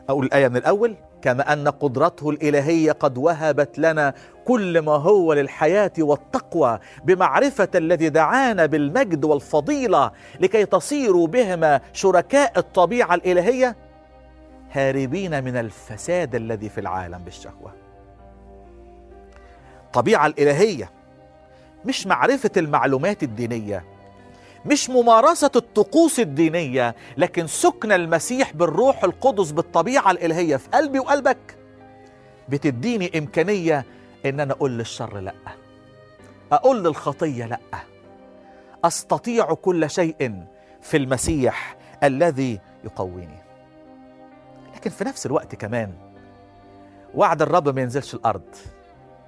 أقول 0.09 0.25
الآية 0.25 0.47
من 0.47 0.57
الأول. 0.57 0.95
كما 1.21 1.53
أن 1.53 1.67
قدرته 1.67 2.29
الإلهية 2.29 2.91
قد 2.91 3.17
وهبت 3.17 3.79
لنا 3.79 4.13
كل 4.45 4.79
ما 4.81 4.91
هو 4.91 5.33
للحياة 5.33 5.91
والتقوى 5.99 6.79
بمعرفة 7.03 7.67
الذي 7.75 8.09
دعانا 8.09 8.65
بالمجد 8.65 9.25
والفضيلة 9.25 10.11
لكي 10.39 10.65
تصيروا 10.65 11.27
بهما 11.27 11.81
شركاء 11.93 12.51
الطبيعة 12.57 13.15
الإلهية. 13.15 13.75
هاربين 14.71 15.43
من 15.43 15.57
الفساد 15.57 16.35
الذي 16.35 16.69
في 16.69 16.79
العالم 16.81 17.17
بالشهوة. 17.17 17.73
الطبيعه 19.85 20.25
الإلهية 20.25 20.91
مش 21.85 22.07
معرفة 22.07 22.51
المعلومات 22.57 23.23
الدينية 23.23 23.83
مش 24.65 24.89
ممارسة 24.89 25.51
الطقوس 25.55 26.19
الدينية 26.19 26.95
لكن 27.17 27.47
سكن 27.47 27.91
المسيح 27.91 28.53
بالروح 28.53 29.03
القدس 29.03 29.51
بالطبيعة 29.51 30.11
الإلهية 30.11 30.55
في 30.55 30.69
قلبي 30.69 30.99
وقلبك 30.99 31.57
بتديني 32.49 33.17
إمكانية 33.17 33.85
إن 34.25 34.39
أنا 34.39 34.53
أقول 34.53 34.71
للشر 34.77 35.19
لأ 35.19 35.33
أقول 36.51 36.83
للخطية 36.83 37.45
لأ 37.45 37.59
أستطيع 38.83 39.53
كل 39.53 39.89
شيء 39.89 40.43
في 40.81 40.97
المسيح 40.97 41.75
الذي 42.03 42.59
يقويني. 42.83 43.48
لكن 44.79 44.89
في 44.89 45.03
نفس 45.03 45.25
الوقت 45.25 45.55
كمان. 45.55 45.93
وعد 47.15 47.41
الرب 47.41 47.69
ما 47.69 47.81
ينزلش 47.81 48.13
الأرض. 48.13 48.55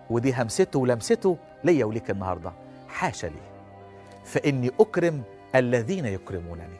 ودي 0.10 0.34
همسته 0.34 0.80
ولمسته 0.80 1.38
ليا 1.64 1.86
وليك 1.86 2.12
النهارده. 2.12 2.52
حاشا 2.88 3.28
لي. 3.28 3.42
فإني 4.26 4.72
أكرم 4.80 5.22
الذين 5.56 6.06
يكرمونني. 6.06 6.78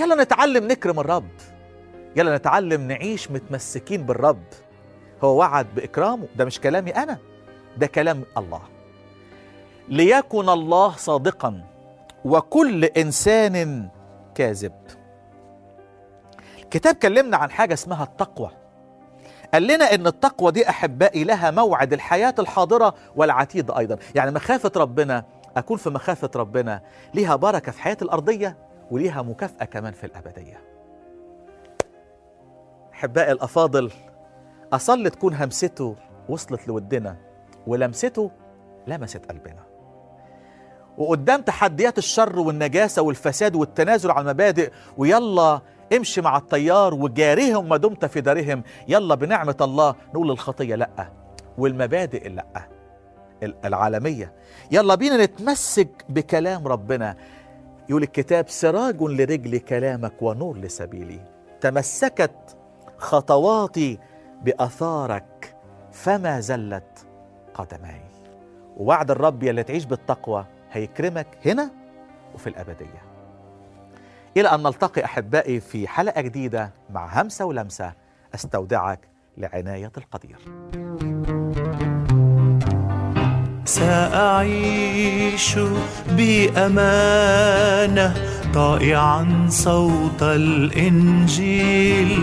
يلا 0.00 0.22
نتعلم 0.22 0.68
نكرم 0.68 1.00
الرب. 1.00 1.28
يلا 2.16 2.36
نتعلم 2.36 2.88
نعيش 2.88 3.30
متمسكين 3.30 4.02
بالرب. 4.02 4.44
هو 5.24 5.38
وعد 5.38 5.66
بإكرامه. 5.74 6.26
ده 6.36 6.44
مش 6.44 6.60
كلامي 6.60 6.90
أنا. 6.90 7.18
ده 7.76 7.86
كلام 7.86 8.24
الله. 8.38 8.62
ليكن 9.88 10.48
الله 10.48 10.96
صادقا. 10.96 11.64
وكل 12.24 12.84
إنسان 12.84 13.88
كاذب. 14.34 15.03
الكتاب 16.64 16.94
كلمنا 16.94 17.36
عن 17.36 17.50
حاجة 17.50 17.74
اسمها 17.74 18.04
التقوى. 18.04 18.50
قال 19.54 19.62
لنا 19.62 19.94
إن 19.94 20.06
التقوى 20.06 20.52
دي 20.52 20.68
أحبائي 20.68 21.24
لها 21.24 21.50
موعد 21.50 21.92
الحياة 21.92 22.34
الحاضرة 22.38 22.94
والعتيد 23.16 23.70
أيضا. 23.70 23.96
يعني 24.14 24.30
مخافة 24.30 24.72
ربنا 24.76 25.24
أكون 25.56 25.76
في 25.76 25.90
مخافة 25.90 26.30
ربنا. 26.36 26.82
ليها 27.14 27.36
بركة 27.36 27.72
في 27.72 27.82
حياتي 27.82 28.04
الأرضية 28.04 28.56
وليها 28.90 29.22
مكافأة 29.22 29.64
كمان 29.64 29.92
في 29.92 30.04
الأبدية. 30.04 30.60
أحبائي 32.92 33.32
الأفاضل 33.32 33.90
أصلي 34.72 35.10
تكون 35.10 35.34
همسته 35.34 35.96
وصلت 36.28 36.68
لودنا 36.68 37.16
ولمسته 37.66 38.30
لمست 38.86 39.26
قلبنا. 39.26 39.64
وقدام 40.98 41.42
تحديات 41.42 41.98
الشر 41.98 42.38
والنجاسة 42.38 43.02
والفساد 43.02 43.54
والتنازل 43.56 44.10
عن 44.10 44.22
المبادئ 44.22 44.72
ويلا 44.96 45.60
امشي 45.92 46.20
مع 46.20 46.36
التيار 46.36 46.94
وجاريهم 46.94 47.68
ما 47.68 47.76
دمت 47.76 48.04
في 48.04 48.20
دارهم. 48.20 48.62
يلا 48.88 49.14
بنعمة 49.14 49.56
الله 49.60 49.94
نقول 50.08 50.30
الخطيه 50.30 50.74
لأ 50.74 51.08
والمبادئ 51.58 52.28
لأ 52.28 52.68
العالمية. 53.64 54.32
يلا 54.70 54.94
بينا 54.94 55.24
نتمسك 55.24 56.04
بكلام 56.08 56.68
ربنا. 56.68 57.16
يقول 57.88 58.02
الكتاب 58.02 58.48
سراج 58.48 59.02
لرجل 59.02 59.58
كلامك 59.58 60.22
ونور 60.22 60.58
لسبيلي. 60.58 61.20
تمسكت 61.60 62.56
خطواتي 62.98 63.98
بأثارك 64.42 65.56
فما 65.92 66.40
زلت 66.40 67.06
قدماي. 67.54 68.00
ووعد 68.76 69.10
الرب 69.10 69.42
يلي 69.42 69.62
تعيش 69.62 69.84
بالتقوى 69.84 70.46
هيكرمك 70.72 71.26
هنا 71.46 71.70
وفي 72.34 72.46
الأبدية. 72.46 73.13
إلى 74.36 74.48
أن 74.48 74.62
نلتقي 74.62 75.04
أحبائي 75.04 75.60
في 75.60 75.88
حلقة 75.88 76.20
جديدة 76.20 76.72
مع 76.90 77.22
همسة 77.22 77.44
ولمسة. 77.44 77.92
أستودعك 78.34 79.00
لعناية 79.38 79.92
القدير. 79.96 80.38
سأعيش 83.64 85.58
بأمانة 86.16 88.14
طائعا 88.54 89.46
صوت 89.48 90.22
الإنجيل. 90.22 92.18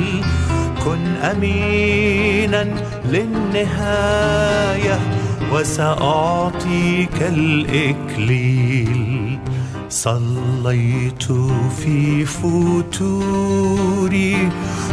كن 0.85 1.07
أمينا 1.07 2.63
للنهاية 3.05 4.99
وسأعطيك 5.53 7.21
الإكليل. 7.21 9.20
صليت 9.91 11.23
في 11.77 12.25
فتوري 12.25 13.69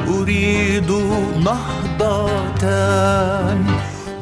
أريد 0.08 0.90
نهضة 1.44 2.66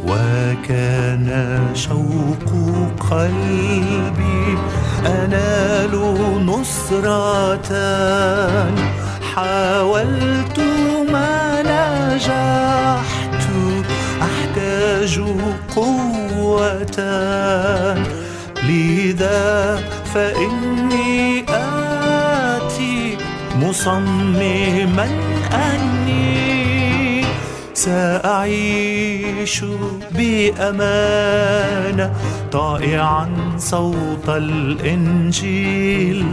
وكان 0.07 1.61
شوق 1.75 2.45
قلبي 3.11 4.59
أنال 5.07 5.93
نصرة. 6.47 7.73
حاولت 9.35 10.61
ما 11.13 11.63
نجحت 11.63 13.45
أحتاج 14.23 15.15
قوة 15.77 16.99
لذا 18.63 19.79
فإني 20.17 21.45
آتي 21.49 23.17
مصمما 23.61 25.09
أني 25.53 27.25
سأعيش 27.75 29.65
بأمانة 30.11 32.07
طائعا 32.53 33.29
صوت 33.59 34.29
الإنجيل. 34.29 36.25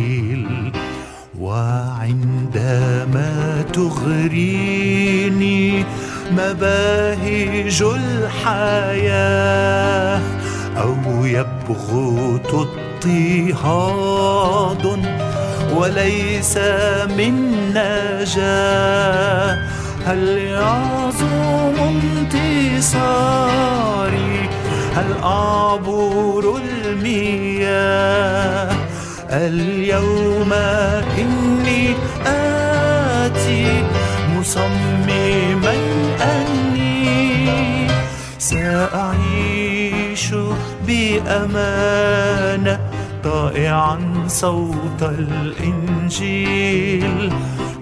وعندما 1.40 3.32
تغريني 3.72 5.04
مباهج 6.30 7.82
الحياة 7.96 9.40
أو 10.76 11.24
يبغت 11.24 12.54
اضطهاد 13.04 14.04
وليس 15.76 16.58
من 17.18 17.34
نجاة. 17.70 19.58
هل 20.06 20.38
يعظم 20.38 21.74
انتصاري؟ 22.80 23.20
هل 24.94 25.12
أعبر 25.22 26.60
المياه؟ 26.86 28.10
اليوم 29.30 30.52
إني 31.18 31.94
آتي 32.26 33.82
مصمما 34.36 35.74
أني 36.22 37.86
سأعيش 38.38 40.34
بأمانة 40.86 42.80
طائعا 43.24 43.98
صوت 44.28 45.02
الإنجيل. 45.02 46.52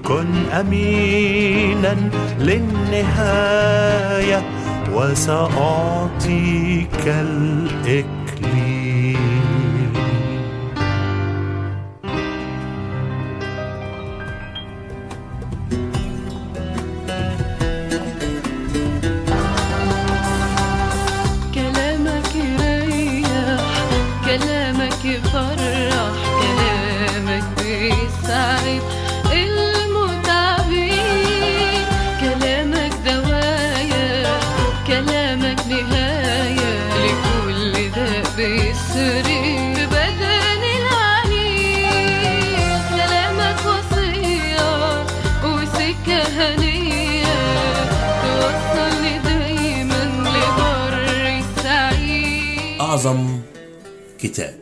كن 0.05 0.27
أمينا 0.61 1.97
للنهاية 2.41 4.43
وسأعطيك 4.93 6.27
الإكليل 7.07 8.28
كتاب. 54.19 54.59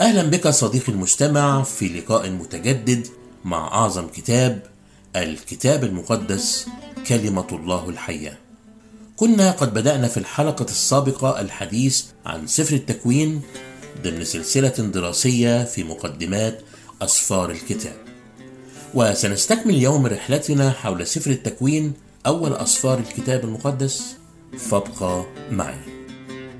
أهلا 0.00 0.22
بك 0.22 0.48
صديقي 0.48 0.92
المستمع 0.92 1.62
في 1.62 1.88
لقاء 1.88 2.30
متجدد 2.30 3.06
مع 3.44 3.68
أعظم 3.68 4.08
كتاب 4.08 4.62
الكتاب 5.16 5.84
المقدس 5.84 6.66
كلمة 7.08 7.46
الله 7.52 7.88
الحية. 7.88 8.38
كنا 9.16 9.50
قد 9.50 9.74
بدأنا 9.74 10.08
في 10.08 10.16
الحلقة 10.16 10.64
السابقة 10.64 11.40
الحديث 11.40 12.04
عن 12.26 12.46
سفر 12.46 12.76
التكوين 12.76 13.42
ضمن 14.02 14.24
سلسلة 14.24 14.68
دراسية 14.68 15.64
في 15.64 15.84
مقدمات 15.84 16.60
أسفار 17.02 17.50
الكتاب. 17.50 17.96
وسنستكمل 18.94 19.74
اليوم 19.74 20.06
رحلتنا 20.06 20.70
حول 20.70 21.06
سفر 21.06 21.30
التكوين 21.30 21.92
أول 22.26 22.52
أسفار 22.52 22.98
الكتاب 22.98 23.44
المقدس. 23.44 24.16
فابقى 24.58 25.24
معي. 25.50 25.99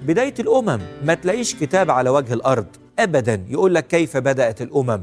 بداية 0.02 0.34
الأمم 0.40 0.78
ما 1.04 1.14
تلاقيش 1.14 1.54
كتاب 1.54 1.90
على 1.90 2.10
وجه 2.10 2.34
الأرض 2.34 2.66
أبدا. 2.98 3.44
يقول 3.48 3.74
لك 3.74 3.86
كيف 3.86 4.16
بدأت 4.16 4.62
الأمم. 4.62 5.02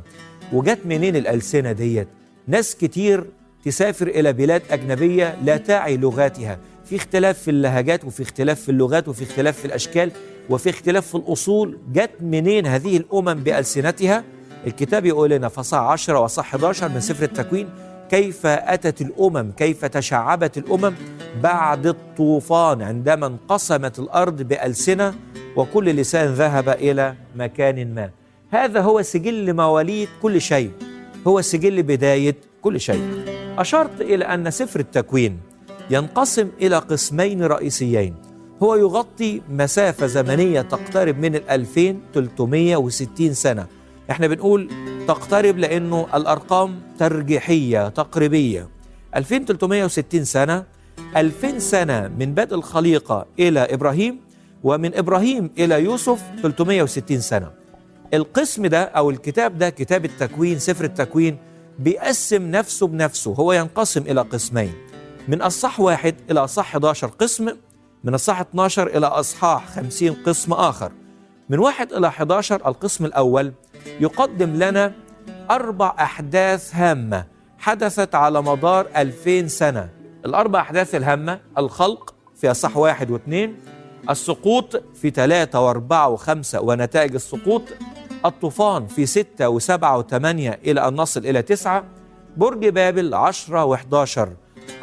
وجت 0.54 0.80
منين 0.86 1.16
الألسنة 1.16 1.72
ديت؟ 1.72 2.08
ناس 2.48 2.76
كتير 2.76 3.26
تسافر 3.66 4.08
إلى 4.08 4.34
بلاد 4.34 4.62
أجنبية 4.72 5.38
لا 5.44 5.58
تعي 5.58 5.98
لغاتها. 5.98 6.60
في 6.86 6.96
اختلاف 6.96 7.40
في 7.40 7.52
اللهجات 7.52 8.06
وفي 8.06 8.24
اختلاف 8.24 8.62
في 8.62 8.70
اللغات 8.70 9.08
وفي 9.08 9.24
اختلاف 9.24 9.60
في 9.60 9.66
الأشكال 9.66 10.12
وفي 10.50 10.70
اختلاف 10.70 11.08
في 11.08 11.16
الأصول. 11.16 11.78
جت 11.94 12.12
منين 12.22 12.68
هذه 12.68 12.98
الأمم 12.98 13.34
بألسنتها؟ 13.34 14.24
الكتاب 14.68 15.06
يقول 15.06 15.30
لنا 15.30 15.50
فصح 15.50 15.78
10 15.78 16.20
وصح 16.20 16.46
11 16.56 16.90
من 16.90 17.00
سفر 17.00 17.24
التكوين. 17.24 17.70
كيف 18.10 18.46
أتت 18.46 19.02
الأمم 19.02 19.52
كيف 19.52 19.86
تشعبت 19.86 20.58
الأمم 20.58 20.94
بعد 21.44 21.88
الطوفان 21.88 22.82
عندما 22.82 23.28
انقسمت 23.28 24.00
الأرض 24.00 24.42
بألسنة 24.42 25.14
وكل 25.56 25.86
لسان 25.86 26.34
ذهب 26.34 26.70
إلى 26.70 27.16
مكان 27.36 27.96
ما. 27.96 28.10
هذا 28.52 28.82
هو 28.82 29.02
سجل 29.02 29.54
مواليد 29.54 30.10
كل 30.22 30.42
شيء. 30.42 30.72
هو 31.28 31.42
سجل 31.42 31.84
بداية 31.84 32.36
كل 32.62 32.80
شيء. 32.80 33.24
أشرت 33.58 34.02
إلى 34.02 34.26
أن 34.26 34.52
سفر 34.52 34.80
التكوين 34.80 35.40
ينقسم 35.90 36.50
إلى 36.62 36.78
قسمين 36.78 37.44
رئيسيين. 37.44 38.16
هو 38.64 38.76
يغطي 38.76 39.42
مسافة 39.50 40.08
زمنية 40.08 40.62
تقترب 40.62 41.20
من 41.20 41.36
ال 41.36 41.50
2360 41.50 43.34
سنة. 43.34 43.66
إحنا 44.12 44.28
بنقول 44.28 44.70
تقترب 45.08 45.58
لأنه 45.58 46.08
الأرقام 46.14 46.82
ترجيحية 47.00 47.90
تقريبية. 47.90 48.68
2360 49.16 50.24
سنة 50.24 50.64
2000 51.16 51.60
سنة 51.60 52.08
من 52.08 52.34
بدء 52.34 52.56
الخليقة 52.56 53.26
إلى 53.40 53.60
إبراهيم 53.60 54.20
ومن 54.64 54.96
إبراهيم 54.96 55.50
إلى 55.58 55.84
يوسف 55.84 56.22
360 56.42 57.20
سنة. 57.22 57.52
القسم 58.14 58.66
ده 58.66 58.84
أو 58.84 59.10
الكتاب 59.10 59.58
ده 59.58 59.70
كتاب 59.70 60.06
التكوين 60.06 60.60
سفر 60.60 60.86
التكوين 60.86 61.38
بيقسم 61.80 62.52
نفسه 62.52 62.88
بنفسه. 62.88 63.34
هو 63.34 63.54
ينقسم 63.54 64.02
إلى 64.02 64.22
قسمين. 64.22 64.74
من 65.28 65.42
أصح 65.42 65.80
واحد 65.80 66.16
إلى 66.32 66.40
أصح 66.40 66.66
11 66.76 67.08
قسم 67.08 67.50
من 68.04 68.14
أصح 68.14 68.40
12 68.40 68.88
إلى 68.88 69.08
أصحاح 69.08 69.70
50 69.70 70.14
قسم 70.14 70.54
آخر. 70.54 70.92
من 71.50 71.60
واحد 71.60 71.94
إلى 71.94 72.08
11 72.08 72.68
القسم 72.68 73.06
الأول 73.06 73.54
يقدم 74.00 74.56
لنا 74.56 74.94
أربع 75.52 75.96
أحداث 76.00 76.76
هامة 76.76 77.26
حدثت 77.58 78.16
على 78.16 78.42
مدار 78.42 78.88
2000 78.96 79.48
سنة. 79.48 79.90
الأربع 80.26 80.62
أحداث 80.62 80.96
الهامة 80.96 81.40
الخلق 81.58 82.14
في 82.36 82.52
أصح 82.52 82.78
واحد 82.78 83.12
واثنين 83.12 83.56
السقوط 84.10 84.84
في 84.94 85.10
ثلاثة 85.10 85.66
وأربعة 85.66 86.10
وخمسة 86.10 86.62
ونتائج 86.62 87.16
السقوط 87.16 87.62
الطوفان 88.26 88.88
في 88.88 89.06
ستة 89.06 89.50
وسبعة 89.50 89.98
وثمانية 89.98 90.60
إلى 90.66 90.88
أن 90.88 90.96
نصل 90.96 91.26
إلى 91.26 91.42
تسعة 91.42 91.84
برج 92.38 92.68
بابل 92.68 93.14
عشرة 93.14 93.66
وحداشر 93.66 94.30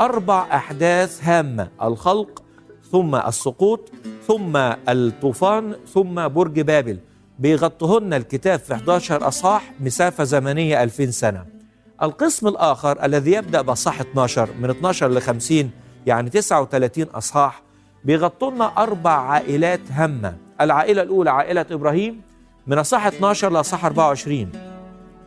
أربع 0.00 0.46
أحداث 0.56 1.24
هامة 1.24 1.68
الخلق 1.82 2.42
ثم 2.92 3.14
السقوط 3.14 3.92
ثم 4.26 4.56
الطوفان 4.88 5.76
ثم 5.94 6.28
برج 6.28 6.60
بابل. 6.60 6.98
بيغطهن 7.38 8.14
الكتاب 8.14 8.58
في 8.58 8.74
11 8.74 9.28
أصحاح 9.28 9.72
مسافة 9.80 10.24
زمنية 10.24 10.82
2000 10.82 11.10
سنة. 11.10 11.44
القسم 12.02 12.48
الآخر 12.48 13.04
الذي 13.04 13.32
يبدأ 13.32 13.62
بأصحاح 13.62 14.00
12 14.00 14.48
من 14.60 14.70
12 14.70 15.08
ل 15.08 15.20
50 15.22 15.70
يعني 16.06 16.30
39 16.30 17.04
أصحاح 17.04 17.62
بيغطونا 18.04 18.72
أربع 18.78 19.10
عائلات 19.10 19.80
هامة. 19.90 20.36
العائلة 20.60 21.02
الأولى 21.02 21.30
عائلة 21.30 21.66
إبراهيم 21.70 22.20
من 22.66 22.78
أصحاح 22.78 23.06
12 23.06 23.52
لأصحاح 23.52 23.84
24 23.84 24.52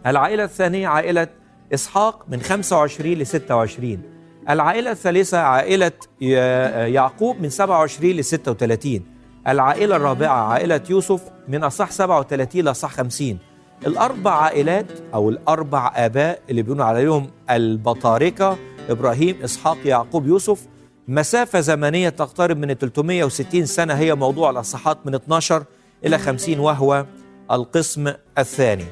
العائلة 0.06 0.44
الثانية 0.44 0.88
عائلة 0.88 1.28
إسحاق 1.74 2.26
من 2.30 2.42
25 2.42 3.14
ل 3.14 3.26
26 3.26 4.02
العائلة 4.50 4.92
الثالثة 4.92 5.38
عائلة 5.38 5.92
يعقوب 6.88 7.42
من 7.42 7.50
27 7.50 8.12
ل 8.12 8.24
36 8.24 9.02
العائلة 9.48 9.96
الرابعة 9.96 10.52
عائلة 10.52 10.82
يوسف 10.90 11.22
من 11.48 11.64
أصح 11.64 11.92
37 11.92 12.62
لأصح 12.62 12.92
50 12.92 13.38
الأربع 13.88 14.32
عائلات 14.32 14.86
أو 15.14 15.30
الأربع 15.30 15.92
آباء 15.96 16.42
اللي 16.50 16.62
بيقولوا 16.62 16.86
عليهم 16.86 17.30
البطاركة 17.50 18.58
إبراهيم 18.90 19.36
إسحاق 19.44 19.78
يعقوب 19.86 20.28
يوسف. 20.28 20.68
مسافة 21.08 21.60
زمنية 21.60 22.10
تقترب 22.10 22.58
من 22.58 22.74
360 22.74 23.66
سنة 23.66 23.94
هي 23.94 24.16
موضوع 24.16 24.50
الأصحاحات 24.50 24.98
من 25.06 25.16
12 25.16 25.64
إلى 26.06 26.18
50 26.18 26.60
وهو 26.60 27.06
القسم 27.52 28.14
الثاني. 28.38 28.86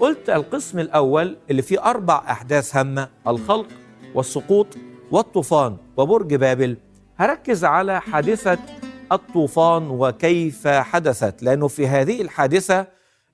قلت 0.00 0.30
القسم 0.30 0.78
الأول 0.78 1.36
اللي 1.50 1.62
فيه 1.62 1.84
أربع 1.84 2.22
أحداث 2.30 2.76
هامة 2.76 3.08
الخلق 3.28 3.66
والسقوط 4.14 4.66
والطوفان 5.10 5.76
وبرج 5.96 6.34
بابل. 6.34 6.76
هركز 7.16 7.64
على 7.64 8.00
حادثة 8.00 8.58
الطوفان 9.14 9.90
وكيف 9.90 10.68
حدثت؟ 10.68 11.42
لأنه 11.42 11.68
في 11.68 11.88
هذه 11.88 12.22
الحادثة 12.22 12.86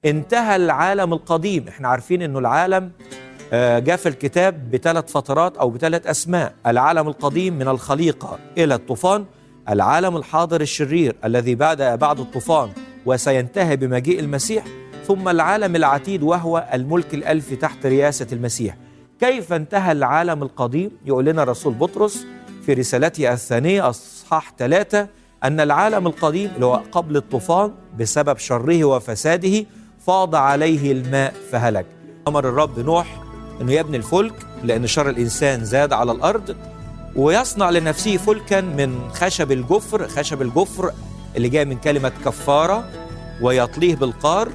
انتهى 0.04 0.56
العالم 0.56 1.12
القديم. 1.12 1.68
إحنا 1.68 1.88
عارفين 1.88 2.22
أنه 2.22 2.38
العالم 2.38 2.90
آه، 3.52 3.78
جاء 3.78 3.96
في 3.96 4.08
الكتاب 4.08 4.70
بثلاث 4.70 5.12
فترات 5.12 5.56
أو 5.56 5.70
بثلاث 5.70 6.06
أسماء. 6.06 6.54
العالم 6.66 7.08
القديم 7.08 7.58
من 7.58 7.68
الخليقة 7.68 8.38
إلى 8.58 8.74
الطوفان. 8.74 9.24
العالم 9.68 10.16
الحاضر 10.16 10.60
الشرير 10.60 11.16
الذي 11.24 11.54
بدأ 11.54 11.94
بعد 11.94 12.20
الطوفان 12.20 12.70
وسينتهي 13.06 13.76
بمجيء 13.76 14.20
المسيح. 14.20 14.64
ثم 15.06 15.28
العالم 15.28 15.76
العتيد 15.76 16.22
وهو 16.22 16.68
الملك 16.74 17.14
الألفي 17.14 17.56
تحت 17.56 17.86
رئاسة 17.86 18.26
المسيح. 18.32 18.76
كيف 19.20 19.52
انتهى 19.52 19.92
العالم 19.92 20.42
القديم؟ 20.42 20.90
يقول 21.06 21.24
لنا 21.24 21.44
رسول 21.44 21.74
بطرس 21.74 22.26
في 22.66 22.72
رسالته 22.72 23.32
الثانية 23.32 23.88
أصحاح 23.88 24.52
ثلاثة 24.58 25.08
أن 25.44 25.60
العالم 25.60 26.06
القديم 26.06 26.50
اللي 26.54 26.66
هو 26.66 26.82
قبل 26.92 27.16
الطوفان 27.16 27.72
بسبب 27.98 28.38
شره 28.38 28.84
وفساده 28.84 29.64
فاض 30.06 30.34
عليه 30.34 30.92
الماء 30.92 31.34
فهلك. 31.52 31.86
أمر 32.28 32.48
الرب 32.48 32.78
نوح 32.78 33.22
أنه 33.60 33.72
يبني 33.72 33.96
الفلك 33.96 34.34
لأن 34.64 34.86
شر 34.86 35.08
الإنسان 35.08 35.64
زاد 35.64 35.92
على 35.92 36.12
الأرض 36.12 36.56
ويصنع 37.16 37.70
لنفسه 37.70 38.16
فلكا 38.16 38.60
من 38.60 39.10
خشب 39.12 39.52
الجفر 39.52 40.08
خشب 40.08 40.42
الجفر 40.42 40.92
اللي 41.36 41.48
جاي 41.48 41.64
من 41.64 41.76
كلمة 41.76 42.12
كفارة 42.24 42.84
ويطليه 43.42 43.96
بالقار. 43.96 44.48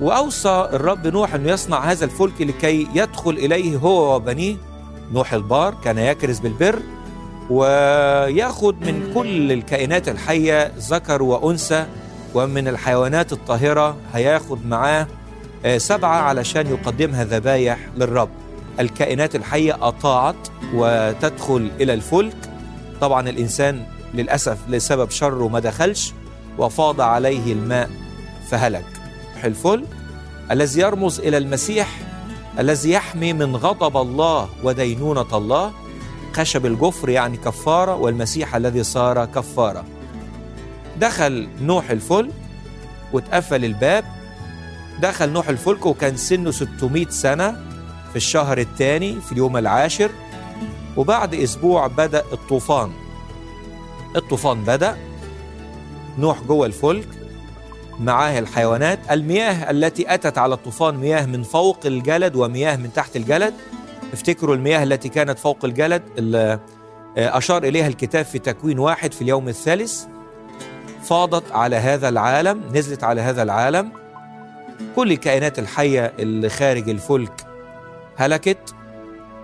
وأوصى 0.00 0.68
الرب 0.72 1.06
نوح 1.06 1.34
أنه 1.34 1.50
يصنع 1.50 1.78
هذا 1.78 2.04
الفلك 2.04 2.42
لكي 2.42 2.88
يدخل 2.94 3.30
إليه 3.30 3.76
هو 3.76 4.16
وبنيه 4.16 4.56
نوح 5.12 5.32
البار 5.32 5.74
كان 5.84 5.98
يكرز 5.98 6.38
بالبر. 6.38 6.82
وياخد 7.50 8.80
من 8.86 9.10
كل 9.14 9.52
الكائنات 9.52 10.08
الحية 10.08 10.72
ذكر 10.78 11.22
وأنثى 11.22 11.86
ومن 12.34 12.68
الحيوانات 12.68 13.32
الطاهرة 13.32 13.96
هياخد 14.14 14.66
معاه 14.66 15.06
آه، 15.64 15.78
سبعة 15.78 16.16
علشان 16.22 16.66
يقدمها 16.66 17.24
ذبايح 17.24 17.78
للرب. 17.96 18.28
الكائنات 18.80 19.36
الحية 19.36 19.88
أطاعت 19.88 20.48
وتدخل 20.74 21.70
إلى 21.80 21.94
الفلك. 21.94 22.36
طبعا 23.00 23.28
الإنسان 23.28 23.82
للأسف 24.14 24.58
لسبب 24.68 25.10
شره 25.10 25.48
ما 25.48 25.58
دخلش 25.60 26.12
وفاض 26.58 27.00
عليه 27.00 27.52
الماء 27.52 27.90
فهلك. 28.50 28.84
الفلك 29.44 29.86
الذي 30.50 30.80
يرمز 30.80 31.20
إلى 31.20 31.36
المسيح 31.38 31.88
الذي 32.58 32.90
يحمي 32.90 33.32
من 33.32 33.56
غضب 33.56 33.96
الله 33.96 34.48
ودينونة 34.62 35.26
الله 35.36 35.72
خشب 36.32 36.66
الجفر 36.66 37.08
يعني 37.08 37.36
كفارة 37.36 37.94
والمسيح 37.94 38.56
الذي 38.56 38.82
صار 38.82 39.24
كفارة. 39.24 39.84
دخل 41.00 41.48
نوح 41.60 41.90
الفلك 41.90 42.32
واتقفل 43.12 43.64
الباب. 43.64 44.04
دخل 45.00 45.30
نوح 45.30 45.48
الفلك 45.48 45.86
وكان 45.86 46.16
سنه 46.16 46.50
600 46.50 47.08
سنة 47.08 47.50
في 48.10 48.16
الشهر 48.16 48.58
الثاني 48.58 49.20
في 49.20 49.32
اليوم 49.32 49.56
العاشر. 49.56 50.10
وبعد 50.96 51.34
أسبوع 51.34 51.86
بدأ 51.86 52.24
الطوفان. 52.32 52.90
الطوفان 54.16 54.64
بدأ. 54.64 54.96
نوح 56.18 56.42
جوه 56.42 56.66
الفلك 56.66 57.08
معاه 58.00 58.38
الحيوانات. 58.38 58.98
المياه 59.10 59.70
التي 59.70 60.14
أتت 60.14 60.38
على 60.38 60.54
الطوفان 60.54 60.94
مياه 60.94 61.26
من 61.26 61.42
فوق 61.42 61.78
الجلد 61.84 62.36
ومياه 62.36 62.76
من 62.76 62.92
تحت 62.92 63.16
الجلد. 63.16 63.54
افتكروا 64.12 64.54
المياه 64.54 64.82
التي 64.82 65.08
كانت 65.08 65.38
فوق 65.38 65.64
الجلد 65.64 66.02
اللي 66.18 66.60
أشار 67.16 67.64
إليها 67.64 67.86
الكتاب 67.86 68.24
في 68.24 68.38
تكوين 68.38 68.78
واحد 68.78 69.12
في 69.12 69.22
اليوم 69.22 69.48
الثالث. 69.48 70.04
فاضت 71.02 71.52
على 71.52 71.76
هذا 71.76 72.08
العالم 72.08 72.62
نزلت 72.74 73.04
على 73.04 73.20
هذا 73.20 73.42
العالم. 73.42 73.92
كل 74.96 75.12
الكائنات 75.12 75.58
الحية 75.58 76.12
اللي 76.18 76.48
خارج 76.48 76.88
الفلك 76.88 77.46
هلكت. 78.16 78.74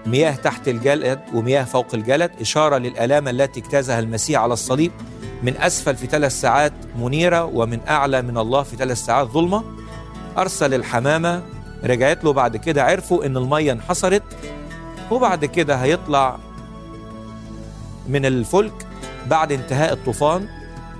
مياه 0.06 0.34
تحت 0.36 0.68
الجلد 0.68 1.20
ومياه 1.34 1.64
فوق 1.64 1.86
الجلد 1.94 2.30
إشارة 2.40 2.78
للآلام 2.78 3.28
التي 3.28 3.60
اجتازها 3.60 3.98
المسيح 3.98 4.40
على 4.40 4.52
الصليب. 4.52 4.92
من 5.42 5.56
أسفل 5.56 5.96
في 5.96 6.06
ثلاث 6.06 6.32
ساعات 6.32 6.72
منيرة 6.98 7.44
ومن 7.44 7.80
أعلى 7.88 8.22
من 8.22 8.38
الله 8.38 8.62
في 8.62 8.76
ثلاث 8.76 8.98
ساعات 8.98 9.26
ظلمة. 9.26 9.64
أرسل 10.38 10.74
الحمامة 10.74 11.42
رجعت 11.86 12.24
له 12.24 12.32
بعد 12.32 12.56
كده 12.56 12.84
عرفوا 12.84 13.26
إن 13.26 13.36
المية 13.36 13.72
انحصرت 13.72 14.22
وبعد 15.10 15.44
كده 15.44 15.74
هيطلع 15.76 16.36
من 18.08 18.26
الفلك 18.26 18.86
بعد 19.26 19.52
انتهاء 19.52 19.92
الطوفان. 19.92 20.48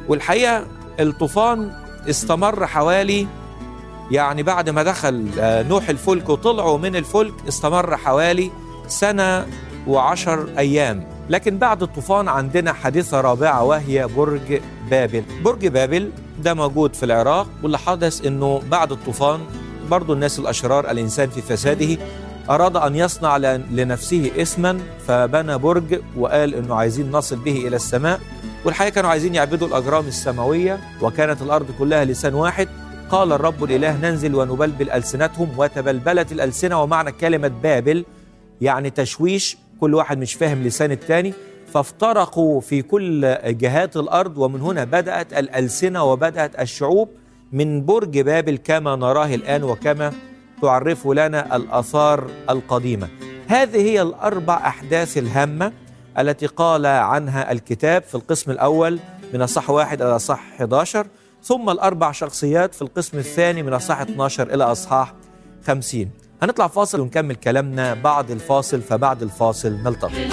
والحقيقة 0.08 0.66
الطوفان 1.00 1.72
استمر 2.10 2.66
حوالي 2.66 3.26
يعني 4.10 4.42
بعد 4.42 4.70
ما 4.70 4.82
دخل 4.82 5.28
آه، 5.38 5.62
نوح 5.62 5.88
الفلك 5.88 6.28
وطلعوا 6.28 6.78
من 6.78 6.96
الفلك 6.96 7.34
استمر 7.48 7.96
حوالي 7.96 8.50
سنة 8.88 9.46
وعشر 9.86 10.48
أيام. 10.58 11.06
لكن 11.30 11.58
بعد 11.58 11.82
الطوفان 11.82 12.28
عندنا 12.28 12.72
حادثة 12.72 13.20
رابعة 13.20 13.62
وهي 13.64 14.06
برج 14.16 14.60
بابل. 14.90 15.24
برج 15.44 15.66
بابل 15.66 16.10
ده 16.42 16.54
موجود 16.54 16.94
في 16.94 17.02
العراق 17.02 17.46
واللي 17.62 17.78
حدث 17.78 18.26
أنه 18.26 18.62
بعد 18.70 18.92
الطوفان 18.92 19.40
برضو 19.86 20.12
الناس 20.12 20.38
الأشرار 20.38 20.90
الإنسان 20.90 21.30
في 21.30 21.42
فساده 21.42 21.96
أراد 22.50 22.76
أن 22.76 22.96
يصنع 22.96 23.36
لنفسه 23.70 24.30
اسما 24.36 24.80
فبنى 25.06 25.58
برج 25.58 26.00
وقال 26.16 26.54
أنه 26.54 26.74
عايزين 26.74 27.10
نصل 27.10 27.36
به 27.36 27.66
إلى 27.66 27.76
السماء. 27.76 28.20
والحقيقة 28.64 28.94
كانوا 28.94 29.10
عايزين 29.10 29.34
يعبدوا 29.34 29.68
الأجرام 29.68 30.06
السماوية 30.06 30.78
وكانت 31.02 31.42
الأرض 31.42 31.66
كلها 31.78 32.04
لسان 32.04 32.34
واحد. 32.34 32.68
قال 33.10 33.32
الرب 33.32 33.64
الإله 33.64 33.96
ننزل 33.96 34.34
ونبلبل 34.34 34.90
ألسنتهم 34.90 35.48
وتبلبلت 35.58 36.32
الألسنة 36.32 36.82
ومعنى 36.82 37.12
كلمة 37.12 37.48
بابل 37.48 38.04
يعني 38.60 38.90
تشويش 38.90 39.56
كل 39.80 39.94
واحد 39.94 40.18
مش 40.18 40.34
فاهم 40.34 40.62
لسان 40.62 40.92
التاني. 40.92 41.34
فافترقوا 41.74 42.60
في 42.60 42.82
كل 42.82 43.36
جهات 43.44 43.96
الأرض 43.96 44.38
ومن 44.38 44.60
هنا 44.60 44.84
بدأت 44.84 45.32
الألسنة 45.32 46.04
وبدأت 46.04 46.60
الشعوب 46.60 47.08
من 47.52 47.84
برج 47.84 48.20
بابل 48.20 48.56
كما 48.56 48.96
نراه 48.96 49.34
الآن 49.34 49.62
وكما 49.64 50.12
تعرف 50.62 51.06
لنا 51.06 51.56
الآثار 51.56 52.30
القديمة. 52.50 53.08
هذه 53.48 53.76
هي 53.76 54.02
الأربع 54.02 54.54
أحداث 54.56 55.18
الهامة 55.18 55.72
التي 56.18 56.46
قال 56.46 56.86
عنها 56.86 57.52
الكتاب 57.52 58.02
في 58.02 58.14
القسم 58.14 58.50
الأول 58.50 58.98
من 59.34 59.42
أصح 59.42 59.70
واحد 59.70 60.02
إلى 60.02 60.16
أصح 60.16 60.40
11 60.56 61.06
ثم 61.42 61.70
الأربع 61.70 62.12
شخصيات 62.12 62.74
في 62.74 62.82
القسم 62.82 63.18
الثاني 63.18 63.62
من 63.62 63.72
أصح 63.72 64.00
12 64.00 64.54
إلى 64.54 64.64
أصحاح 64.64 65.14
50 65.66 66.10
هنطلع 66.42 66.66
فاصل 66.66 67.00
ونكمل 67.00 67.34
كلامنا 67.34 67.94
بعد 67.94 68.30
الفاصل 68.30 68.80
فبعد 68.80 69.22
الفاصل 69.22 69.72
نلتقي. 69.72 70.28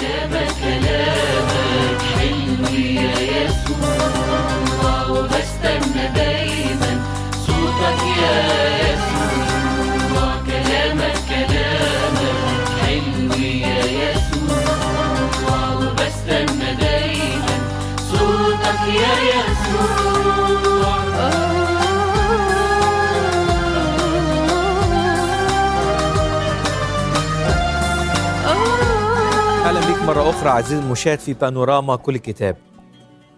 مرة 30.06 30.30
أخرى 30.30 30.48
عزيزي 30.50 30.82
المشاهد 30.82 31.18
في 31.18 31.32
بانوراما 31.32 31.96
كل 31.96 32.16
كتاب. 32.16 32.56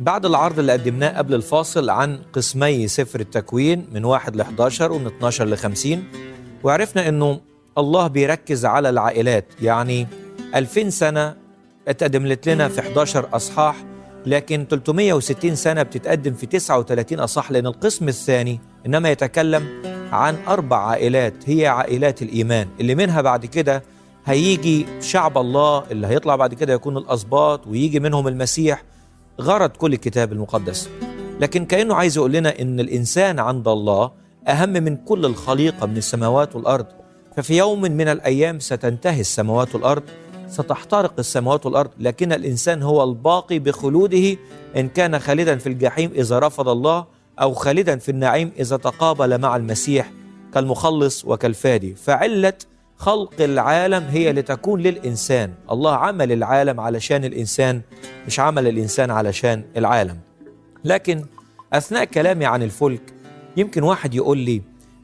بعد 0.01 0.27
العرض 0.27 0.59
اللي 0.59 0.73
قدمناه 0.73 1.19
قبل 1.19 1.35
الفاصل 1.35 1.91
عن 1.91 2.19
قسمي 2.33 2.89
سفر 2.89 3.21
التكوين 3.21 3.87
من 3.93 4.05
1 4.05 4.37
ل 4.37 4.41
11 4.41 4.93
ومن 4.93 5.07
12 5.07 5.45
ل 5.45 5.57
50 5.57 6.05
وعرفنا 6.65 7.09
إنه 7.09 7.41
الله 7.79 8.07
بيركز 8.07 8.65
على 8.65 8.89
العائلات. 8.89 9.45
يعني 9.63 10.07
2000 10.55 10.91
سنة 10.91 11.37
اتقدمت 11.89 12.49
لنا 12.49 12.69
في 12.69 12.81
11 12.81 13.29
أصحاح 13.33 13.77
لكن 14.27 14.67
360 14.71 15.55
سنة 15.55 15.83
بتتقدم 15.83 16.35
في 16.35 16.47
39 16.47 17.21
أصحاح 17.21 17.51
لأن 17.51 17.67
القسم 17.67 18.09
الثاني 18.09 18.61
إنما 18.87 19.11
يتكلم 19.11 19.83
عن 20.13 20.37
أربع 20.49 20.77
عائلات 20.87 21.35
هي 21.47 21.67
عائلات 21.67 22.23
الإيمان. 22.23 22.69
اللي 22.81 22.95
منها 22.95 23.21
بعد 23.21 23.47
كده 23.47 23.83
هيجي 24.27 24.87
شعب 25.01 25.39
الله 25.39 25.85
اللي 25.91 26.07
هيطلع 26.07 26.37
بعد 26.37 26.55
كده 26.55 26.73
يكون 26.73 26.97
الأسباط 26.97 27.67
ويجي 27.67 28.01
منهم 28.01 28.29
المسيح. 28.29 28.83
غرض 29.41 29.71
كل 29.71 29.93
الكتاب 29.93 30.33
المقدس. 30.33 30.89
لكن 31.41 31.65
كأنه 31.65 31.95
عايز 31.95 32.17
يقول 32.17 32.33
لنا 32.33 32.61
إن 32.61 32.81
الإنسان 32.81 33.39
عند 33.39 33.69
الله 33.69 34.11
أهم 34.49 34.69
من 34.69 34.97
كل 34.97 35.25
الخليقة 35.27 35.87
من 35.87 35.97
السماوات 35.97 36.57
والأرض. 36.57 36.87
ففي 37.37 37.57
يوم 37.57 37.83
من 37.83 38.09
الأيام 38.09 38.61
ستنتهي 38.61 39.21
السماوات 39.21 39.75
والأرض 39.75 40.03
ستحترق 40.49 41.13
السماوات 41.19 41.67
والأرض 41.67 41.91
لكن 41.99 42.33
الإنسان 42.33 42.83
هو 42.83 43.05
الباقي 43.05 43.59
بخلوده 43.59 44.37
إن 44.77 44.89
كان 44.89 45.19
خالدا 45.19 45.57
في 45.57 45.69
الجحيم 45.69 46.11
إذا 46.15 46.39
رفض 46.39 46.69
الله 46.69 47.05
أو 47.41 47.55
خالدا 47.55 47.97
في 47.97 48.09
النعيم 48.09 48.53
إذا 48.59 48.77
تقابل 48.77 49.39
مع 49.41 49.57
المسيح 49.57 50.13
كالمخلص 50.55 51.25
وكالفادي. 51.25 51.95
فعلة 51.95 52.53
خلق 52.97 53.41
العالم 53.41 54.05
هي 54.05 54.33
لتكون 54.33 54.81
للإنسان. 54.81 55.53
الله 55.71 55.95
عمل 55.97 56.33
العالم 56.33 56.81
علشان 56.81 57.25
الإنسان 57.25 57.81
مش 58.27 58.41
عمل 58.41 58.69
الإنسان 58.69 59.11
علشان 59.11 59.65
العالم. 59.77 60.19
لكن 60.85 61.25
أثناء 61.73 62.05
كلامي 62.05 62.47
عن 62.47 62.63
الفلك 62.63 63.01
يمكن 63.57 63.83
واحد 63.83 64.15
يقول 64.15 64.39
لي 64.39 64.63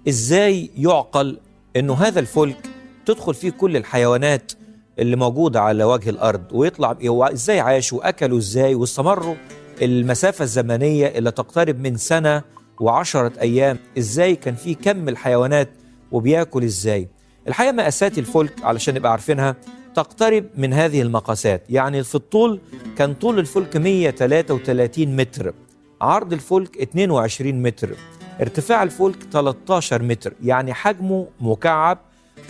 إزاي 0.09 0.71
يعقل 0.77 1.39
أنه 1.77 1.95
هذا 1.95 2.21
الفلك 2.21 2.67
تدخل 3.07 3.35
فيه 3.35 3.51
كل 3.51 3.77
الحيوانات 3.77 4.53
اللي 4.99 5.17
موجودة 5.17 5.61
على 5.61 5.85
وجه 5.85 6.11
الأرض 6.11 6.43
ويطلع 6.53 6.97
إزاي 7.33 7.61
عاشوا 7.61 7.99
وأكلوا 7.99 8.39
إزاي 8.39 8.75
واستمروا؟ 8.75 9.35
المسافة 9.83 10.43
الزمنية 10.43 11.07
اللي 11.07 11.31
تقترب 11.31 11.81
من 11.81 11.97
سنة 11.97 12.43
وعشرة 12.81 13.33
أيام 13.41 13.79
إزاي 13.99 14.37
كان 14.37 14.55
في 14.55 14.75
كم 14.75 15.09
الحيوانات 15.09 15.69
وبياكل 16.13 16.65
إزاي؟ 16.65 17.09
الحقيقة 17.49 17.73
مقاسات 17.73 18.19
الفلك 18.19 18.65
علشان 18.65 18.95
نبقى 18.95 19.11
عارفينها 19.13 19.57
تقترب 19.95 20.45
من 20.57 20.73
هذه 20.73 21.03
المقاسات. 21.03 21.63
يعني 21.71 22.05
في 22.05 22.15
الطول 22.15 22.61
كان 22.99 23.15
طول 23.15 23.39
الفلك 23.39 23.77
133 23.77 25.17
متر 25.17 25.55
عرض 26.01 26.33
الفلك 26.33 26.77
22 26.77 27.63
متر 27.63 27.91
ارتفاع 28.41 28.83
الفلك 28.83 29.17
13 29.33 30.03
متر 30.03 30.33
يعني 30.43 30.75
حجمه 30.75 31.27
مكعب 31.41 31.99